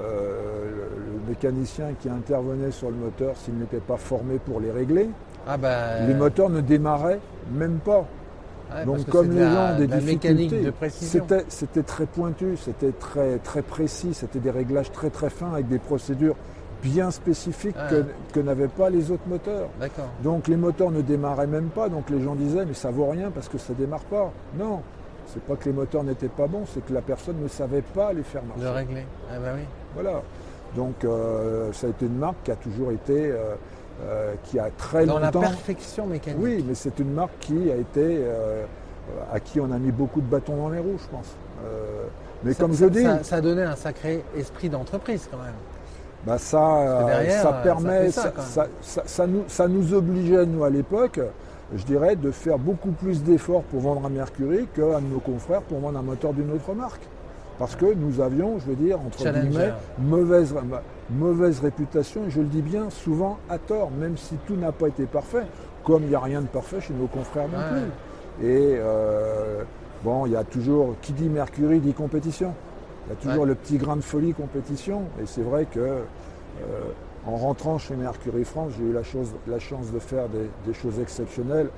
euh, 0.00 0.70
le, 0.70 1.12
le, 1.12 1.28
mécanicien 1.28 1.92
qui 2.00 2.08
intervenait 2.08 2.72
sur 2.72 2.90
le 2.90 2.96
moteur, 2.96 3.36
s'il 3.36 3.56
n'était 3.58 3.78
pas 3.78 3.96
formé 3.96 4.38
pour 4.44 4.58
les 4.58 4.72
régler, 4.72 5.08
ah 5.46 5.56
bah, 5.56 6.00
les 6.06 6.14
moteurs 6.14 6.50
ne 6.50 6.60
démarraient 6.60 7.20
même 7.52 7.78
pas. 7.78 8.04
Ouais, 8.72 8.84
Donc 8.84 9.06
comme 9.08 9.30
les 9.30 9.44
gens 9.44 9.76
des 9.76 9.86
difficultés, 9.86 10.72
c'était, 11.48 11.82
très 11.82 12.06
pointu, 12.06 12.56
c'était 12.56 12.92
très, 12.92 13.38
très 13.38 13.62
précis, 13.62 14.14
c'était 14.14 14.38
des 14.40 14.50
réglages 14.50 14.92
très 14.92 15.10
très 15.10 15.30
fins 15.30 15.52
avec 15.52 15.68
des 15.68 15.78
procédures 15.78 16.36
bien 16.82 17.10
spécifiques 17.10 17.76
Ah. 17.78 17.88
que, 17.88 18.04
que 18.32 18.40
n'avaient 18.40 18.68
pas 18.68 18.90
les 18.90 19.10
autres 19.10 19.26
moteurs. 19.26 19.68
Donc 20.22 20.48
les 20.48 20.56
moteurs 20.56 20.90
ne 20.90 21.00
démarraient 21.00 21.46
même 21.46 21.68
pas, 21.68 21.88
donc 21.88 22.10
les 22.10 22.20
gens 22.22 22.34
disaient 22.34 22.66
mais 22.66 22.74
ça 22.74 22.90
vaut 22.90 23.08
rien 23.08 23.30
parce 23.30 23.48
que 23.48 23.58
ça 23.58 23.72
démarre 23.72 24.04
pas. 24.04 24.30
Non, 24.58 24.82
c'est 25.26 25.42
pas 25.42 25.56
que 25.56 25.64
les 25.64 25.74
moteurs 25.74 26.04
n'étaient 26.04 26.28
pas 26.28 26.46
bons, 26.46 26.64
c'est 26.72 26.84
que 26.84 26.92
la 26.92 27.00
personne 27.00 27.36
ne 27.42 27.48
savait 27.48 27.82
pas 27.82 28.12
les 28.12 28.22
faire 28.22 28.42
marcher. 28.44 28.62
De 28.64 28.68
régler. 28.68 29.06
Ah 29.30 29.38
bah 29.38 29.52
oui. 29.54 29.62
Voilà. 29.94 30.22
Donc 30.76 31.04
euh, 31.04 31.72
ça 31.72 31.86
a 31.86 31.90
été 31.90 32.04
une 32.06 32.18
marque 32.18 32.42
qui 32.44 32.50
a 32.50 32.56
toujours 32.56 32.90
été, 32.90 33.30
euh, 33.30 33.54
euh, 34.02 34.34
qui 34.44 34.58
a 34.58 34.70
très 34.76 35.06
Dans 35.06 35.18
la 35.18 35.26
longtemps. 35.26 35.40
perfection 35.40 36.06
mécanique. 36.06 36.40
Oui, 36.42 36.64
mais 36.66 36.74
c'est 36.74 36.98
une 36.98 37.12
marque 37.12 37.38
qui 37.40 37.70
a 37.70 37.76
été, 37.76 38.18
euh, 38.22 38.64
à 39.32 39.40
qui 39.40 39.60
on 39.60 39.70
a 39.70 39.78
mis 39.78 39.92
beaucoup 39.92 40.20
de 40.20 40.26
bâtons 40.26 40.56
dans 40.56 40.68
les 40.70 40.78
roues, 40.80 40.98
je 40.98 41.08
pense. 41.08 41.36
Euh, 41.64 42.04
mais 42.42 42.52
Ça- 42.52 42.62
comme 42.62 42.72
ça, 42.74 42.84
je 42.86 42.90
dis, 42.90 43.02
ça, 43.04 43.22
ça 43.22 43.36
a 43.36 43.40
donné 43.40 43.62
un 43.62 43.76
sacré 43.76 44.24
esprit 44.36 44.68
d'entreprise 44.68 45.28
quand 45.30 45.38
même. 45.38 45.54
bah 46.26 46.38
ça, 46.38 47.04
derrière, 47.06 47.42
ça 47.42 47.52
permet, 47.62 48.10
ça, 48.10 49.26
nous, 49.26 49.44
ça 49.46 49.68
nous 49.68 49.94
obligeait, 49.94 50.44
nous, 50.46 50.64
à 50.64 50.70
l'époque, 50.70 51.20
je 51.76 51.84
dirais, 51.84 52.16
de 52.16 52.30
faire 52.30 52.58
beaucoup 52.58 52.90
plus 52.92 53.22
d'efforts 53.22 53.62
pour 53.64 53.80
vendre 53.80 54.06
un 54.06 54.10
Mercury 54.10 54.66
qu'un 54.74 55.00
de 55.00 55.06
nos 55.06 55.20
confrères 55.20 55.62
pour 55.62 55.78
vendre 55.80 55.98
un 55.98 56.02
moteur 56.02 56.32
d'une 56.32 56.50
autre 56.52 56.72
marque. 56.74 57.02
Parce 57.58 57.76
que 57.76 57.86
nous 57.94 58.20
avions, 58.20 58.58
je 58.58 58.66
veux 58.66 58.74
dire, 58.74 58.98
entre 59.00 59.20
Challenger. 59.22 59.48
guillemets, 59.48 59.72
mauvaise, 59.98 60.52
mauvaise 61.10 61.60
réputation, 61.60 62.22
et 62.26 62.30
je 62.30 62.40
le 62.40 62.46
dis 62.46 62.62
bien, 62.62 62.90
souvent 62.90 63.38
à 63.48 63.58
tort, 63.58 63.90
même 63.90 64.16
si 64.16 64.36
tout 64.46 64.56
n'a 64.56 64.72
pas 64.72 64.88
été 64.88 65.06
parfait, 65.06 65.44
comme 65.84 66.02
il 66.04 66.08
n'y 66.08 66.14
a 66.14 66.20
rien 66.20 66.40
de 66.40 66.46
parfait 66.46 66.80
chez 66.80 66.94
nos 66.94 67.06
confrères 67.06 67.48
non 67.48 67.58
Ouais. 67.58 67.82
plus. 68.40 68.46
Et 68.48 68.76
euh, 68.78 69.62
bon, 70.02 70.26
il 70.26 70.32
y 70.32 70.36
a 70.36 70.44
toujours, 70.44 70.94
qui 71.02 71.12
dit 71.12 71.28
Mercury 71.28 71.78
dit 71.80 71.92
compétition. 71.92 72.52
Il 73.06 73.10
y 73.10 73.12
a 73.12 73.16
toujours 73.16 73.42
Ouais. 73.42 73.48
le 73.48 73.54
petit 73.54 73.76
grain 73.76 73.96
de 73.96 74.00
folie 74.02 74.32
compétition. 74.32 75.02
Et 75.22 75.26
c'est 75.26 75.42
vrai 75.42 75.66
que 75.66 75.78
euh, 75.78 76.00
en 77.26 77.36
rentrant 77.36 77.78
chez 77.78 77.94
Mercury 77.96 78.44
France, 78.44 78.72
j'ai 78.78 78.84
eu 78.84 78.92
la, 78.92 79.02
chose- 79.02 79.34
la 79.46 79.58
chance 79.58 79.92
de 79.92 79.98
faire 79.98 80.28
des, 80.30 80.48
des 80.66 80.72
choses 80.74 80.98
exceptionnelles 81.00 81.68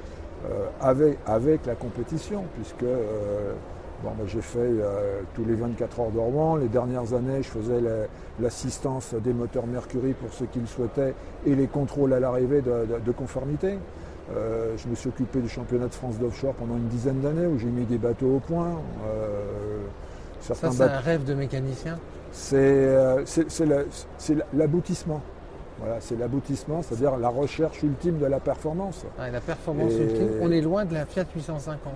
euh, 0.48 0.66
avec, 0.80 1.18
avec 1.26 1.66
la 1.66 1.74
compétition, 1.74 2.44
puisque 2.54 2.84
bon, 4.07 4.12
ben, 4.19 4.27
j'ai 4.27 4.40
fait 4.40 4.59
euh, 4.61 5.21
tous 5.35 5.45
les 5.45 5.55
24 5.55 6.01
heures 6.01 6.11
de 6.11 6.19
Rouen. 6.19 6.57
Les 6.57 6.69
dernières 6.69 7.12
années, 7.12 7.42
je 7.42 7.49
faisais 7.49 7.81
la- 7.81 8.07
l'assistance 8.40 9.14
des 9.14 9.33
moteurs 9.33 9.66
Mercury 9.66 10.12
pour 10.12 10.33
ceux 10.33 10.47
qui 10.47 10.61
le 10.61 10.66
souhaitaient 10.66 11.14
et 11.45 11.55
les 11.55 11.66
contrôles 11.66 12.12
à 12.12 12.21
l'arrivée 12.21 12.61
de, 12.62 12.71
de- 12.87 13.01
de 13.05 13.12
conformité. 13.12 13.79
Euh, 14.35 14.75
je 14.77 14.88
me 14.88 14.95
suis 14.95 15.09
occupé 15.09 15.40
du 15.40 15.49
championnat 15.49 15.87
de 15.88 15.95
France 15.95 16.19
d'offshore 16.19 16.55
pendant 16.55 16.77
une 16.77 16.88
dizaine 16.88 17.21
d'années 17.21 17.47
où 17.47 17.59
j'ai 17.59 17.66
mis 17.69 17.85
des 17.85 17.99
bateaux 17.99 18.37
au 18.37 18.40
point. 18.40 18.71
Euh, 19.07 19.85
Ça, 20.40 20.55
c'est 20.55 20.83
un 20.83 20.99
rêve 20.99 21.25
de 21.25 21.35
mécanicien. 21.35 21.99
c'est 22.33 23.25
c'est- 23.25 23.51
c'est 23.51 23.66
la- 23.66 23.83
c'est 24.19 24.37
l'aboutissement. 24.55 25.21
Voilà, 25.79 25.97
c'est 26.01 26.19
l'aboutissement, 26.19 26.81
c'est-à-dire 26.83 27.16
la 27.19 27.29
recherche 27.29 27.83
ultime 27.83 28.19
de 28.19 28.25
la 28.27 28.40
performance. 28.40 29.05
La 29.19 29.40
performance 29.40 29.92
Et- 29.92 30.03
ultime. 30.05 30.29
On 30.40 30.51
est 30.51 30.62
loin 30.62 30.85
de 30.87 30.95
la 30.95 31.05
Fiat 31.05 31.27
850. 31.35 31.92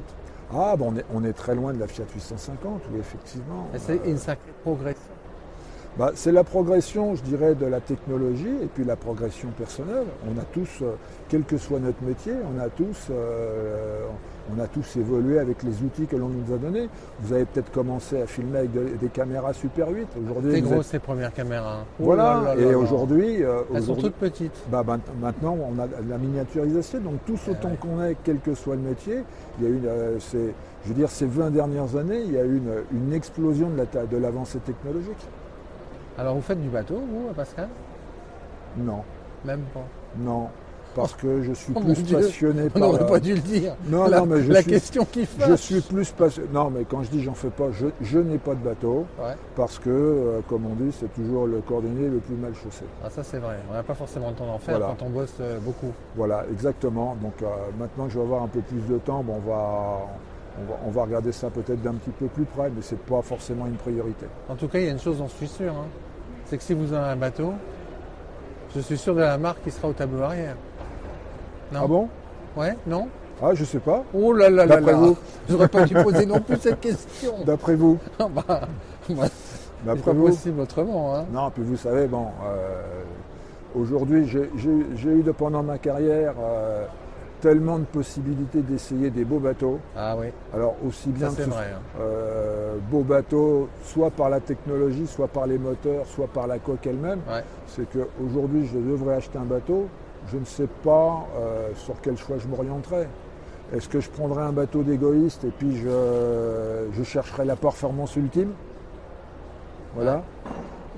Ah, 0.53 0.75
bon, 0.77 0.93
on, 0.93 0.97
est, 0.97 1.05
on 1.15 1.25
est 1.25 1.33
très 1.33 1.55
loin 1.55 1.73
de 1.73 1.79
la 1.79 1.87
Fiat 1.87 2.05
850, 2.13 2.83
oui, 2.93 2.99
effectivement. 2.99 3.69
C'est 3.79 4.01
une 4.05 4.17
sacrée 4.19 4.51
progression. 4.63 5.01
bah, 5.97 6.11
c'est 6.15 6.33
la 6.33 6.43
progression, 6.45 7.15
je 7.15 7.23
dirais, 7.23 7.55
de 7.55 7.67
la 7.67 7.81
technologie 7.81 8.57
et 8.63 8.67
puis 8.67 8.85
la 8.85 8.97
progression 8.97 9.51
personnelle. 9.51 10.07
On 10.29 10.39
a 10.39 10.45
tous, 10.45 10.83
euh, 10.83 10.95
quel 11.29 11.45
que 11.45 11.57
soit 11.57 11.79
notre 11.79 12.03
métier, 12.03 12.33
on 12.53 12.61
a 12.61 12.69
tous, 12.69 13.09
euh, 13.11 14.07
on 14.57 14.61
a 14.63 14.67
tous 14.67 14.97
évolué 14.97 15.39
avec 15.39 15.63
les 15.63 15.83
outils 15.83 16.07
que 16.07 16.17
l'on 16.17 16.29
nous 16.29 16.55
a 16.55 16.59
donnés. 16.59 16.89
Vous 17.21 17.33
avez 17.33 17.45
peut-être 17.45 17.71
commencé 17.71 18.21
à 18.23 18.27
filmer 18.27 18.59
avec 18.61 18.73
de- 18.73 18.97
des 19.01 19.09
caméras 19.09 19.53
Super 19.53 19.89
8. 19.91 20.09
Aujourd'hui, 20.25 20.53
C'est 20.55 20.61
vous 20.61 20.71
gros 20.71 20.81
êtes- 20.81 20.87
ces 20.87 20.99
premières 20.99 21.33
caméras. 21.33 21.85
Oh 21.99 22.05
Voilà, 22.05 22.41
là 22.45 22.55
là 22.55 22.61
et 22.61 22.75
aujourd'hui, 22.75 23.43
euh, 23.45 23.63
Elles 23.75 23.83
sont 23.83 23.95
toutes 23.97 24.15
petites. 24.15 24.65
bah, 24.71 24.83
ben- 24.85 25.01
maintenant, 25.21 25.57
on 25.61 25.79
a 25.79 25.87
de 25.87 26.09
la 26.11 26.19
miniaturisation. 26.19 27.01
Donc, 27.01 27.15
tous 27.27 27.41
Eh 27.47 27.51
autant 27.53 27.69
ouais. 27.71 27.77
qu'on 27.77 28.03
est, 28.03 28.17
quel 28.25 28.39
que 28.41 28.55
soit 28.55 28.75
le 28.77 28.83
métier, 28.83 29.23
il 29.59 29.65
y 29.65 29.67
a 29.67 29.71
eu, 29.71 29.81
euh, 29.87 30.19
je 30.85 30.89
veux 30.89 30.95
dire, 30.95 31.11
ces 31.11 31.27
20 31.27 31.51
dernières 31.51 31.97
années, 31.97 32.23
il 32.25 32.33
y 32.33 32.39
a 32.39 32.45
eu 32.45 32.57
une, 32.57 32.73
une 33.07 33.13
explosion 33.13 33.69
de 33.71 33.77
la 33.77 33.87
ta- 33.87 34.07
de 34.07 34.17
l'avancée 34.17 34.59
technologique. 34.61 35.27
Alors 36.19 36.35
vous 36.35 36.43
faites 36.43 36.61
du 36.61 36.69
bateau, 36.69 36.97
vous, 36.97 37.33
Pascal? 37.35 37.69
Non, 38.77 39.03
Même 39.45 39.61
pas. 39.73 39.85
non, 40.19 40.49
parce 40.95 41.15
que 41.15 41.43
je 41.43 41.53
suis 41.53 41.73
Oh 41.77 41.81
plus 41.81 42.03
passionné 42.03 42.65
On 42.67 42.69
par 42.71 42.83
n'aurait 42.83 42.99
la- 43.01 43.05
pas 43.07 43.21
dû 43.21 43.35
le 43.35 43.41
dire. 43.41 43.75
Non, 43.89 44.07
la, 44.09 44.21
non, 44.21 44.27
mais 44.27 44.43
je 44.43 44.53
la 44.53 44.63
suis- 44.63 44.71
question 44.71 45.05
qui 45.11 45.25
fait. 45.27 45.47
Je 45.49 45.55
suis 45.55 45.81
plus 45.81 46.11
passionné. 46.11 46.49
Non, 46.53 46.71
mais 46.71 46.85
quand 46.85 47.03
je 47.03 47.11
dis 47.11 47.23
j'en 47.23 47.35
fais 47.35 47.51
pas, 47.51 47.71
je, 47.73 47.87
je 48.01 48.19
n'ai 48.19 48.39
pas 48.39 48.55
de 48.55 48.61
bateau 48.65 49.07
Ouais. 49.19 49.35
parce 49.57 49.79
que, 49.79 49.89
euh, 49.91 50.41
comme 50.49 50.67
on 50.67 50.75
dit, 50.75 50.93
c'est 50.99 51.13
toujours 51.15 51.47
le 51.47 51.61
cordonnier 51.61 52.09
le 52.09 52.19
plus 52.19 52.35
mal 52.35 52.53
chaussé. 52.55 52.85
Ah, 53.05 53.11
ça 53.11 53.23
c'est 53.23 53.39
vrai. 53.39 53.57
On 53.71 53.75
n'a 53.75 53.83
pas 53.83 53.95
forcément 53.95 54.29
le 54.31 54.35
temps 54.35 54.47
d'en 54.47 54.59
faire 54.59 54.79
Voilà. 54.79 54.95
quand 54.99 55.07
on 55.07 55.11
bosse 55.11 55.35
euh, 55.41 55.59
beaucoup. 55.61 55.93
Voilà, 56.17 56.45
exactement. 56.51 57.17
Donc 57.23 57.35
euh, 57.43 57.47
maintenant 57.79 58.07
que 58.07 58.11
je 58.13 58.19
vais 58.19 58.25
avoir 58.25 58.43
un 58.43 58.49
peu 58.49 58.61
plus 58.61 58.81
de 58.93 58.99
temps, 58.99 59.23
bon, 59.23 59.35
on, 59.45 59.49
va, 59.51 59.99
on, 60.59 60.71
va, 60.71 60.79
on 60.87 60.91
va 60.91 61.03
regarder 61.05 61.33
ça 61.33 61.49
peut-être 61.51 61.83
d'un 61.83 61.95
petit 61.95 62.11
peu 62.11 62.27
plus 62.27 62.45
près, 62.45 62.69
mais 62.69 62.83
c'est 62.83 62.99
pas 62.99 63.23
forcément 63.23 63.67
une 63.67 63.77
priorité. 63.77 64.27
En 64.49 64.57
tout 64.57 64.67
cas, 64.69 64.79
il 64.81 64.87
y 64.87 64.89
a 64.89 64.93
une 64.93 64.99
chose 64.99 65.19
dont 65.19 65.29
je 65.29 65.35
suis 65.35 65.49
sûr. 65.49 65.73
hein. 65.73 65.87
C'est 66.47 66.57
que 66.57 66.63
si 66.65 66.75
vous 66.75 66.93
avez 66.93 67.11
un 67.13 67.17
bateau, 67.17 67.53
je 68.75 68.81
suis 68.81 68.99
sûr 68.99 69.15
de 69.15 69.21
la 69.21 69.39
marque 69.39 69.63
qui 69.63 69.71
sera 69.71 69.89
au 69.89 69.93
tableau 69.93 70.23
arrière. 70.23 70.57
Non 71.73 71.81
Ah 71.85 71.87
bon? 71.87 72.09
Ouais 72.57 72.77
Non 72.87 73.09
Ah, 73.43 73.55
je 73.55 73.65
sais 73.65 73.79
pas. 73.79 74.03
Oh 74.15 74.33
là 74.33 74.51
là 74.51 74.67
là 74.67 74.81
là 74.81 74.93
vous 74.95 75.17
J'aurais 75.49 75.69
pas 75.69 75.85
dû 75.85 75.95
poser 75.95 76.27
non 76.27 76.41
plus 76.41 76.57
cette 76.59 76.81
question. 76.89 77.35
D'après 77.47 77.75
vous 77.75 77.99
Ah 78.19 78.27
bah, 78.29 78.61
c'est 79.07 79.15
D'après 79.85 80.03
pas 80.03 80.13
vous 80.13 80.27
possible 80.27 80.61
autrement. 80.61 81.17
Hein. 81.17 81.25
Non, 81.33 81.51
puis 81.51 81.63
vous 81.63 81.77
savez, 81.77 82.07
bon, 82.07 82.27
euh, 82.45 82.83
aujourd'hui, 83.75 84.27
j'ai- 84.29 84.51
j'ai 84.57 84.87
j'ai 84.97 85.11
eu 85.11 85.23
de, 85.23 85.33
pendant 85.33 85.63
ma 85.63 85.79
carrière 85.79 86.35
euh, 86.43 86.85
tellement 87.41 87.79
de 87.79 87.85
possibilités 87.85 88.61
d'essayer 88.61 89.09
des 89.09 89.25
beaux 89.25 89.39
bateaux. 89.39 89.79
Ah 89.97 90.15
oui, 90.19 90.27
Alors 90.53 90.75
aussi 90.87 91.09
bien 91.09 91.31
ça 91.31 91.37
que 91.37 91.43
c'est 91.45 91.49
ce 91.49 91.55
vrai. 91.55 91.69
hein. 91.75 91.81
euh, 92.01 92.75
beaux 92.91 93.03
bateaux, 93.03 93.69
soit 93.85 94.11
par 94.11 94.29
la 94.29 94.41
technologie, 94.41 95.07
soit 95.07 95.29
par 95.29 95.47
les 95.47 95.57
moteurs, 95.57 96.05
soit 96.07 96.27
par 96.27 96.47
la 96.47 96.59
coque 96.59 96.87
elle-même, 96.87 97.21
Ouais. 97.27 97.43
c'est 97.67 97.87
qu'aujourd'hui 97.91 98.67
je 98.71 98.79
devrais 98.79 99.15
acheter 99.15 99.39
un 99.39 99.45
bateau, 99.47 99.87
je 100.29 100.39
ne 100.39 100.45
sais 100.45 100.69
pas 100.83 101.27
euh, 101.39 101.71
sur 101.75 101.95
quel 102.03 102.17
choix 102.17 102.37
je 102.39 102.47
m'orienterai. 102.49 103.07
Est-ce 103.75 103.89
que 103.89 104.01
je 104.01 104.11
prendrai 104.11 104.43
un 104.43 104.53
bateau 104.53 104.83
d'égoïste 104.83 105.45
et 105.45 105.51
puis 105.51 105.77
je, 105.77 106.87
je 106.93 107.03
chercherai 107.05 107.45
la 107.45 107.57
performance 107.57 108.17
ultime? 108.17 108.51
Voilà. 109.95 110.23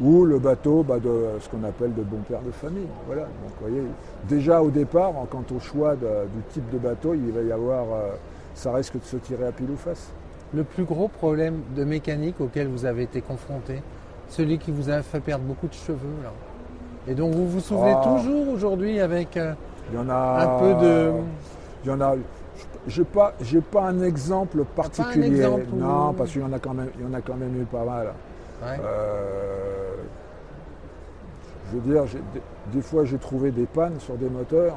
Ou 0.00 0.24
le 0.24 0.38
bateau 0.38 0.82
bah, 0.82 0.98
de 0.98 1.26
ce 1.40 1.48
qu'on 1.50 1.64
appelle 1.64 1.94
de 1.94 2.02
bon 2.02 2.18
père 2.28 2.40
de 2.40 2.50
famille. 2.50 2.86
Voilà. 3.06 3.22
Donc, 3.22 3.52
vous 3.60 3.68
voyez, 3.68 3.82
déjà 4.28 4.62
au 4.62 4.70
départ, 4.70 5.12
quant 5.30 5.44
au 5.54 5.60
choix 5.60 5.96
de- 5.96 6.26
du 6.34 6.42
type 6.50 6.68
de 6.70 6.78
bateau, 6.78 7.14
il 7.14 7.30
va 7.30 7.42
y 7.42 7.52
avoir. 7.52 7.84
euh, 7.92 8.10
ça 8.54 8.70
risque 8.72 8.98
de 8.98 9.04
se 9.04 9.16
tirer 9.16 9.46
à 9.46 9.52
pile 9.52 9.70
ou 9.70 9.76
face. 9.76 10.10
Le 10.54 10.62
plus 10.64 10.84
gros 10.84 11.08
problème 11.08 11.62
de 11.74 11.84
mécanique 11.84 12.38
auquel 12.38 12.68
vous 12.68 12.84
avez 12.84 13.04
été 13.04 13.22
confronté, 13.22 13.82
celui 14.28 14.58
qui 14.58 14.70
vous 14.70 14.90
a 14.90 15.00
fait 15.00 15.20
perdre 15.20 15.44
beaucoup 15.44 15.68
de 15.68 15.72
cheveux 15.72 15.96
là? 16.22 16.30
Et 17.08 17.14
donc 17.14 17.32
vous 17.34 17.48
vous 17.48 17.60
souvenez 17.60 17.94
Ah. 17.96 18.02
toujours 18.16 18.48
aujourd'hui 18.48 19.00
avec 19.00 19.36
euh, 19.36 19.54
Il 19.90 19.96
y 19.96 19.98
en 19.98 20.08
a. 20.08 20.14
un 20.14 20.58
peu 20.58 20.74
de. 20.86 21.10
Il 21.84 21.90
y 21.90 21.92
en 21.92 22.00
a. 22.00 22.14
J'ai 22.86 23.04
pas, 23.04 23.32
j'ai 23.40 23.60
pas 23.60 23.82
un 23.88 24.02
exemple 24.02 24.64
particulier. 24.64 25.26
exemple 25.36 25.66
où- 25.72 25.76
Non, 25.76 26.12
parce 26.12 26.30
qu'il 26.32 26.40
y 26.40 26.44
en 26.44 26.52
a 26.52 26.58
quand 26.58 26.74
même, 26.74 26.90
il 26.98 27.04
y 27.04 27.08
en 27.08 27.14
a 27.14 27.20
quand 27.20 27.36
même 27.36 27.60
eu 27.60 27.64
pas 27.64 27.84
mal. 27.84 28.12
Ouais. 28.62 28.78
Euh, 28.84 29.94
je 31.72 31.78
veux 31.78 31.92
dire, 31.92 32.04
des 32.72 32.82
fois 32.82 33.04
j'ai 33.04 33.18
trouvé 33.18 33.50
des 33.50 33.66
pannes 33.66 33.98
sur 33.98 34.14
des 34.14 34.28
moteurs 34.28 34.76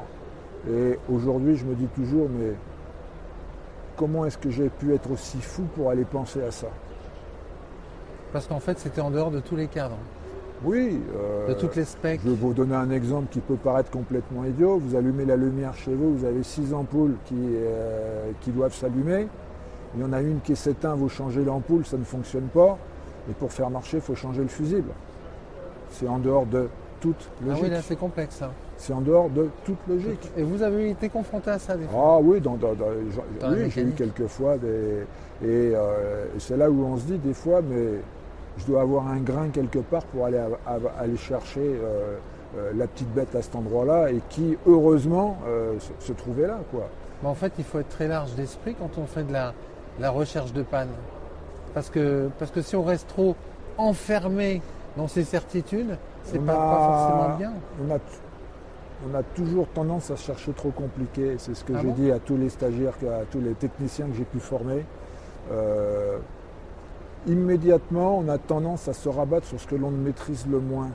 et 0.68 0.98
aujourd'hui 1.12 1.56
je 1.56 1.64
me 1.64 1.74
dis 1.74 1.86
toujours 1.94 2.28
mais 2.30 2.52
comment 3.96 4.24
est-ce 4.24 4.38
que 4.38 4.50
j'ai 4.50 4.68
pu 4.68 4.94
être 4.94 5.10
aussi 5.12 5.40
fou 5.40 5.62
pour 5.76 5.90
aller 5.90 6.04
penser 6.04 6.42
à 6.42 6.50
ça? 6.50 6.66
Parce 8.32 8.46
qu'en 8.46 8.60
fait 8.60 8.78
c'était 8.78 9.00
en 9.00 9.10
dehors 9.10 9.30
de 9.30 9.40
tous 9.40 9.56
les 9.56 9.66
cadres, 9.68 9.98
Oui. 10.64 11.00
euh, 11.16 11.48
de 11.48 11.54
toutes 11.54 11.76
les 11.76 11.84
specs. 11.84 12.20
Je 12.24 12.30
vais 12.30 12.34
vous 12.36 12.52
donner 12.54 12.74
un 12.74 12.90
exemple 12.90 13.26
qui 13.30 13.40
peut 13.40 13.56
paraître 13.56 13.90
complètement 13.90 14.44
idiot. 14.44 14.78
Vous 14.78 14.96
allumez 14.96 15.24
la 15.24 15.36
lumière 15.36 15.74
chez 15.74 15.94
vous, 15.94 16.16
vous 16.16 16.24
avez 16.24 16.42
six 16.42 16.72
ampoules 16.72 17.14
qui, 17.26 17.34
euh, 17.38 18.30
qui 18.40 18.50
doivent 18.50 18.74
s'allumer. 18.74 19.28
Il 19.94 20.00
y 20.00 20.04
en 20.04 20.12
a 20.12 20.20
une 20.20 20.40
qui 20.40 20.56
s'éteint, 20.56 20.94
vous 20.94 21.08
changez 21.08 21.44
l'ampoule, 21.44 21.84
ça 21.86 21.96
ne 21.96 22.04
fonctionne 22.04 22.48
pas. 22.52 22.76
Et 23.30 23.32
pour 23.34 23.52
faire 23.52 23.70
marcher, 23.70 23.98
il 23.98 24.02
faut 24.02 24.14
changer 24.14 24.42
le 24.42 24.48
fusible. 24.48 24.90
C'est 25.90 26.08
en 26.08 26.18
dehors 26.18 26.46
de 26.46 26.68
toute 27.00 27.30
Ah 27.42 27.48
logique. 27.48 27.64
oui 27.64 27.70
là 27.70 27.82
c'est 27.82 27.96
complexe 27.96 28.36
ça. 28.36 28.50
C'est 28.78 28.92
en 28.92 29.00
dehors 29.00 29.30
de 29.30 29.48
toute 29.64 29.78
logique. 29.88 30.30
Et 30.36 30.42
vous 30.42 30.62
avez 30.62 30.90
été 30.90 31.08
confronté 31.08 31.50
à 31.50 31.58
ça 31.58 31.76
des 31.76 31.84
fois 31.84 32.16
Ah 32.16 32.18
oui, 32.22 32.40
dans, 32.40 32.56
dans- 32.56 32.74
dans- 32.74 33.50
oui, 33.52 33.70
j'ai 33.70 33.82
eu 33.82 33.92
quelques 33.92 34.26
fois 34.26 34.56
des. 34.58 35.04
Et, 35.42 35.72
euh, 35.74 36.26
et 36.36 36.40
c'est 36.40 36.56
là 36.56 36.70
où 36.70 36.84
on 36.84 36.96
se 36.96 37.04
dit 37.04 37.18
des 37.18 37.34
fois, 37.34 37.60
mais 37.62 38.00
je 38.58 38.66
dois 38.66 38.82
avoir 38.82 39.06
un 39.08 39.18
grain 39.20 39.48
quelque 39.48 39.78
part 39.80 40.04
pour 40.06 40.24
aller, 40.26 40.38
à- 40.38 40.48
à- 40.66 41.00
aller 41.02 41.16
chercher 41.16 41.60
euh, 41.60 42.16
euh, 42.56 42.72
la 42.76 42.86
petite 42.86 43.12
bête 43.12 43.34
à 43.34 43.42
cet 43.42 43.54
endroit-là 43.56 44.10
et 44.10 44.20
qui, 44.30 44.56
heureusement, 44.66 45.36
euh, 45.46 45.74
se, 45.78 46.06
se 46.06 46.12
trouvait 46.12 46.46
là. 46.46 46.58
Quoi. 46.70 46.88
Mais 47.22 47.28
en 47.28 47.34
fait, 47.34 47.52
il 47.58 47.64
faut 47.64 47.78
être 47.78 47.88
très 47.88 48.08
large 48.08 48.34
d'esprit 48.34 48.74
quand 48.78 48.90
on 48.98 49.06
fait 49.06 49.24
de 49.24 49.32
la, 49.32 49.52
la 50.00 50.10
recherche 50.10 50.52
de 50.52 50.62
panne. 50.62 50.88
Parce 51.74 51.90
que, 51.90 52.28
parce 52.38 52.50
que 52.50 52.62
si 52.62 52.76
on 52.76 52.82
reste 52.84 53.08
trop 53.08 53.34
enfermé 53.76 54.62
dans 54.96 55.08
ses 55.08 55.24
certitudes, 55.24 55.96
c'est 56.24 56.38
pas, 56.38 56.52
a- 56.54 56.56
pas 56.56 56.86
forcément 56.86 57.36
bien. 57.36 57.52
On 57.86 57.94
a, 57.94 57.98
on 59.10 59.14
a 59.14 59.22
toujours 59.34 59.66
tendance 59.68 60.10
à 60.10 60.16
chercher 60.16 60.52
trop 60.52 60.70
compliqué. 60.70 61.34
C'est 61.38 61.54
ce 61.54 61.62
que 61.64 61.74
Ah 61.74 61.80
j'ai 61.82 61.88
bon? 61.88 61.94
dit 61.94 62.10
à 62.10 62.18
tous 62.18 62.36
les 62.38 62.48
stagiaires, 62.48 62.94
à 63.04 63.24
tous 63.30 63.40
les 63.40 63.52
techniciens 63.52 64.06
que 64.06 64.14
j'ai 64.16 64.24
pu 64.24 64.38
former. 64.40 64.84
Euh, 65.52 66.16
immédiatement, 67.26 68.18
on 68.18 68.28
a 68.28 68.38
tendance 68.38 68.88
à 68.88 68.92
se 68.92 69.08
rabattre 69.08 69.46
sur 69.46 69.60
ce 69.60 69.66
que 69.66 69.74
l'on 69.76 69.90
maîtrise 69.90 70.46
le 70.50 70.58
moins, 70.60 70.90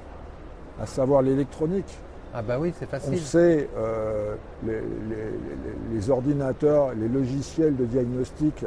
à 0.82 0.86
savoir 0.86 1.22
l'électronique. 1.22 1.98
Ah 2.34 2.42
bah 2.42 2.58
oui, 2.60 2.74
c'est 2.80 2.86
On 2.86 2.90
facile. 2.90 3.20
sait, 3.20 3.70
euh, 3.78 4.36
les, 4.66 4.74
les- 4.74 4.80
les- 4.80 5.96
les 5.96 6.10
ordinateurs, 6.10 6.94
les 6.94 7.10
logiciels 7.10 7.76
de 7.76 7.86
diagnostic 7.86 8.66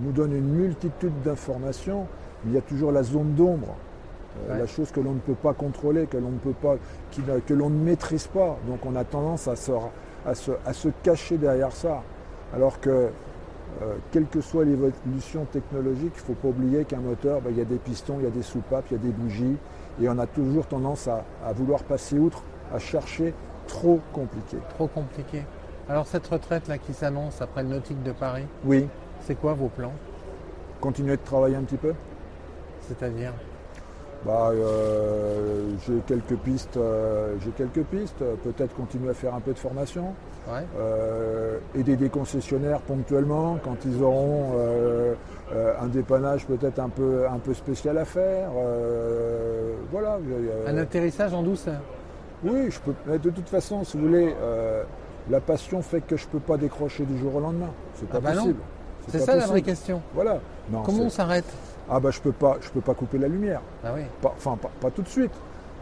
nous 0.00 0.10
donnent 0.12 0.34
une 0.36 0.48
multitude 0.52 1.12
d'informations, 1.24 2.06
il 2.46 2.52
y 2.52 2.58
a 2.58 2.60
toujours 2.60 2.90
la 2.92 3.02
zone 3.04 3.34
d'ombre, 3.34 3.76
euh, 4.48 4.52
Ouais. 4.54 4.58
la 4.60 4.66
chose 4.66 4.90
que 4.90 5.00
l'on 5.00 5.12
ne 5.14 5.20
peut 5.20 5.34
pas 5.34 5.54
contrôler, 5.54 6.06
que 6.06 6.16
l'on 6.16 6.30
ne 6.30 6.38
peut 6.38 6.52
pas, 6.60 6.74
qui 7.12 7.22
que 7.46 7.54
l'on 7.54 7.70
ne 7.70 7.78
maîtrise 7.84 8.26
pas. 8.26 8.56
Donc 8.66 8.84
on 8.84 8.96
a 8.96 9.04
tendance 9.04 9.46
à 9.48 9.54
se, 9.56 9.72
à 10.26 10.34
se, 10.34 10.50
à 10.66 10.72
se 10.72 10.88
cacher 11.02 11.36
derrière 11.38 11.72
ça. 11.72 12.02
Alors 12.54 12.80
que, 12.80 13.08
euh, 13.82 13.94
quelle 14.10 14.26
que 14.26 14.40
soit 14.40 14.64
l'évolution 14.64 15.44
technologique, 15.46 16.12
il 16.14 16.20
ne 16.20 16.26
faut 16.26 16.34
pas 16.34 16.48
oublier 16.48 16.84
qu'un 16.84 17.00
moteur, 17.00 17.40
ben, 17.40 17.50
il 17.50 17.58
y 17.58 17.60
a 17.60 17.64
des 17.64 17.78
pistons, 17.78 18.16
il 18.18 18.24
y 18.24 18.26
a 18.26 18.30
des 18.30 18.42
soupapes, 18.42 18.84
il 18.90 18.94
y 18.94 18.96
a 18.96 19.02
des 19.02 19.12
bougies, 19.12 19.56
et 20.00 20.08
on 20.08 20.18
a 20.18 20.26
toujours 20.26 20.66
tendance 20.66 21.08
à, 21.08 21.24
à 21.44 21.52
vouloir 21.52 21.82
passer 21.82 22.18
outre, 22.18 22.42
à 22.72 22.78
chercher 22.78 23.34
trop 23.66 24.00
compliqué. 24.12 24.56
Trop 24.70 24.86
compliqué. 24.88 25.44
Alors 25.88 26.06
cette 26.06 26.26
retraite 26.26 26.68
là 26.68 26.78
qui 26.78 26.92
s'annonce 26.92 27.40
après 27.40 27.62
le 27.62 27.70
Nautique 27.70 28.02
de 28.02 28.12
Paris, 28.12 28.44
Oui, 28.64 28.86
c'est 29.20 29.34
quoi 29.34 29.54
vos 29.54 29.68
plans? 29.68 29.92
Continuer 30.80 31.16
de 31.16 31.22
travailler 31.22 31.56
un 31.56 31.62
petit 31.62 31.76
peu? 31.76 31.94
C'est-à-dire? 32.86 33.32
Bah, 34.26 34.50
euh, 34.52 35.70
j'ai 35.86 36.00
quelques 36.06 36.36
pistes, 36.40 36.76
euh, 36.76 37.34
j'ai 37.44 37.50
quelques 37.50 37.84
pistes. 37.86 38.18
Peut-être 38.42 38.74
continuer 38.74 39.10
à 39.10 39.14
faire 39.14 39.34
un 39.34 39.40
peu 39.40 39.52
de 39.52 39.58
formation, 39.58 40.12
Ouais. 40.50 40.64
euh, 40.78 41.58
aider 41.76 41.96
des 41.96 42.08
concessionnaires 42.08 42.80
ponctuellement 42.80 43.58
quand 43.62 43.76
ils 43.84 44.02
auront 44.02 44.52
un 45.80 45.86
dépannage 45.86 46.46
peut-être 46.46 46.78
un 46.78 46.88
peu, 46.88 47.26
un 47.30 47.38
peu 47.38 47.54
spécial 47.54 47.96
à 47.98 48.04
faire. 48.04 48.48
voilà. 49.92 50.18
Un 50.66 50.76
atterrissage 50.78 51.32
en 51.32 51.42
douceur. 51.42 51.80
oui, 52.44 52.70
je 52.70 52.80
peux. 52.80 52.94
mais 53.06 53.18
de 53.18 53.30
toute 53.30 53.48
façon, 53.48 53.84
si 53.84 53.96
vous 53.96 54.06
voulez, 54.08 54.34
la 55.30 55.40
passion 55.40 55.80
fait 55.80 56.00
que 56.00 56.16
je 56.16 56.24
ne 56.26 56.30
peux 56.32 56.40
pas 56.40 56.56
décrocher 56.56 57.04
du 57.04 57.16
jour 57.18 57.36
au 57.36 57.40
lendemain. 57.40 57.70
C'est 57.94 58.08
pas 58.08 58.18
Ah 58.18 58.20
bah 58.20 58.30
non. 58.34 58.40
possible. 58.42 58.60
C'est 59.08 59.18
pas 59.18 59.24
ça 59.24 59.36
la 59.36 59.46
vraie 59.46 59.62
question. 59.62 60.02
Voilà. 60.14 60.38
Non, 60.70 60.82
Comment 60.82 61.04
on 61.04 61.08
s'arrête? 61.10 61.44
Ah 61.90 62.00
bah 62.00 62.10
je 62.10 62.20
peux 62.20 62.32
pas, 62.32 62.58
je 62.60 62.68
peux 62.70 62.80
pas 62.80 62.94
couper 62.94 63.18
la 63.18 63.28
lumière. 63.28 63.60
Ah 63.84 63.92
oui. 63.94 64.02
Pas- 64.20 64.34
enfin 64.36 64.56
pas, 64.60 64.70
pas 64.80 64.90
tout 64.90 65.02
de 65.02 65.08
suite. 65.08 65.30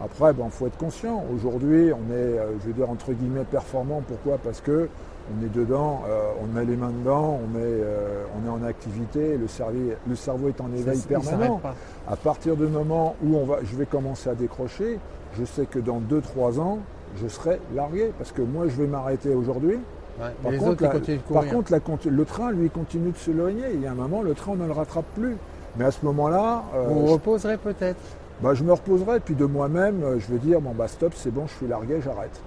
Après, 0.03 0.31
il 0.31 0.51
faut 0.51 0.67
être 0.67 0.77
conscient. 0.77 1.23
Aujourd'hui, 1.33 1.91
on 1.91 2.11
est, 2.13 2.15
euh, 2.15 2.51
je 2.61 2.67
veux 2.67 2.73
dire 2.73 2.89
entre 2.89 3.11
guillemets, 3.13 3.43
performant. 3.43 4.03
Pourquoi? 4.07 4.37
Parce 4.37 4.61
que 4.61 4.89
on 5.29 5.43
est 5.45 5.49
dedans, 5.53 6.03
euh, 6.07 6.29
on 6.41 6.45
met 6.55 6.63
les 6.65 6.77
mains 6.77 6.91
dedans, 6.91 7.39
on, 7.43 7.47
met, 7.47 7.59
euh, 7.63 8.23
on 8.39 8.45
est 8.47 8.49
en 8.49 8.63
activité, 8.65 9.37
le, 9.37 9.47
cerveau, 9.47 9.73
le 10.07 10.15
cerveau 10.15 10.47
est 10.49 10.61
en 10.61 10.71
éveil 10.71 10.97
Ça- 10.99 11.07
permanent. 11.09 11.57
pas. 11.57 11.73
À 12.07 12.15
partir 12.15 12.55
du 12.55 12.67
moment 12.67 13.15
où 13.25 13.35
on 13.37 13.45
va, 13.45 13.57
je 13.63 13.75
vais 13.75 13.87
commencer 13.87 14.29
à 14.29 14.35
décrocher, 14.35 14.99
je 15.37 15.43
sais 15.43 15.65
que 15.65 15.79
dans 15.79 15.99
2-3 15.99 16.59
ans, 16.59 16.79
je 17.21 17.27
serai 17.27 17.59
largué. 17.75 18.13
Parce 18.19 18.31
que 18.31 18.41
moi, 18.43 18.65
je 18.67 18.79
vais 18.81 18.87
m'arrêter 18.87 19.33
aujourd'hui. 19.33 19.79
Ouais, 20.19 20.27
Par 20.43 20.51
contre, 20.53 20.71
autres, 20.71 20.83
la- 20.83 20.89
Par 21.33 21.47
contre, 21.47 21.71
la 21.71 22.11
le 22.11 22.25
train, 22.25 22.51
lui, 22.51 22.69
continue 22.69 23.11
de 23.11 23.17
s'éloigner. 23.17 23.65
Il 23.73 23.81
y 23.81 23.87
a 23.87 23.91
un 23.91 23.95
moment, 23.95 24.21
le 24.21 24.33
train, 24.33 24.53
on 24.53 24.55
ne 24.55 24.65
le 24.65 24.71
rattrape 24.71 25.05
plus. 25.15 25.35
Mais 25.77 25.85
à 25.85 25.91
ce 25.91 26.03
moment-là, 26.05 26.63
euh, 26.75 26.87
vous 26.87 27.01
vous 27.07 27.13
reposerez 27.13 27.57
peut-être. 27.57 27.99
bah, 28.41 28.53
je 28.53 28.63
me 28.63 28.73
reposerai. 28.73 29.19
Puis 29.19 29.35
de 29.35 29.45
moi-même, 29.45 30.03
euh, 30.03 30.19
je 30.19 30.31
vais 30.31 30.39
dire, 30.39 30.59
bon, 30.61 30.71
bah 30.71 30.87
stop, 30.87 31.13
c'est 31.15 31.31
bon, 31.31 31.45
je 31.47 31.53
suis 31.53 31.67
largué, 31.67 31.99
j'arrête. 32.01 32.39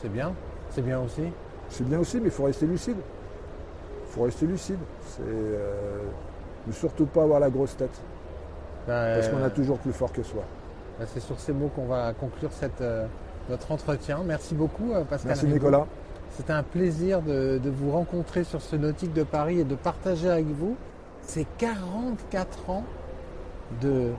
C'est 0.00 0.08
bien. 0.10 0.32
C'est 0.70 0.82
bien 0.82 1.00
aussi. 1.00 1.22
C'est 1.68 1.86
bien 1.88 1.98
aussi, 1.98 2.18
mais 2.18 2.26
il 2.26 2.30
faut 2.30 2.44
rester 2.44 2.66
lucide. 2.66 2.96
Il 4.06 4.12
faut 4.12 4.22
rester 4.22 4.46
lucide. 4.46 4.78
C'est 5.06 5.22
euh, 5.22 6.02
ne 6.66 6.72
surtout 6.72 7.06
pas 7.06 7.22
avoir 7.24 7.40
la 7.40 7.50
grosse 7.50 7.76
tête. 7.76 8.00
Ben, 8.86 9.14
Parce 9.16 9.28
qu'on 9.28 9.42
a 9.42 9.50
toujours 9.50 9.78
plus 9.78 9.92
fort 9.92 10.12
que 10.12 10.22
soi. 10.22 10.42
ben, 10.98 11.06
C'est 11.12 11.20
sur 11.20 11.38
ces 11.38 11.52
mots 11.52 11.70
qu'on 11.74 11.86
va 11.86 12.12
conclure 12.12 12.50
cette, 12.52 12.80
euh, 12.80 13.06
notre 13.48 13.70
entretien. 13.72 14.20
Merci 14.24 14.54
beaucoup, 14.54 14.90
Pascal. 15.08 15.28
Merci 15.28 15.46
Rigaud. 15.46 15.56
Nicolas. 15.58 15.86
C'était 16.36 16.52
un 16.52 16.62
plaisir 16.62 17.20
de, 17.22 17.58
de 17.58 17.70
vous 17.70 17.90
rencontrer 17.90 18.44
sur 18.44 18.62
ce 18.62 18.76
nautique 18.76 19.12
de 19.12 19.24
Paris 19.24 19.60
et 19.60 19.64
de 19.64 19.74
partager 19.74 20.30
avec 20.30 20.46
vous 20.46 20.76
ces 21.30 21.46
44 21.58 22.70
ans 22.70 22.84
de 23.80 24.10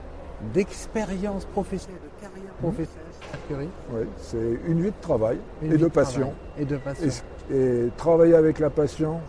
d'expérience 0.56 1.46
professionnelle, 1.46 2.00
de 2.02 2.26
carrière 2.26 2.54
professionnelle 2.54 3.12
chez 3.20 3.28
Mercury. 3.32 3.70
Oui, 3.94 4.02
c'est 4.18 4.60
une 4.66 4.82
vie 4.82 4.90
de 4.90 5.02
travail 5.02 5.38
Une 5.62 5.74
et 5.74 5.78
de 5.78 5.88
travail 5.88 5.92
passion. 5.92 6.34
Et 6.58 6.66
de 6.66 6.78
passion. 6.78 7.08
Et, 7.52 7.56
et 7.56 7.92
travailler 7.96 8.34
avec 8.34 8.58
la 8.58 8.72
passion, 8.72 9.20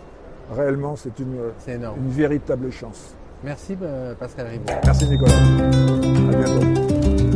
réellement, 0.51 0.97
c'est 0.97 1.18
une, 1.18 1.38
C'est 1.59 1.79
véritable 1.99 2.71
chance. 2.73 3.14
Merci 3.45 3.77
euh, 3.83 4.14
Pascal 4.14 4.47
Ribaud. 4.47 4.73
Merci 4.87 5.09
Nicolas. 5.09 5.35
À 5.35 6.37
bientôt. 6.37 7.32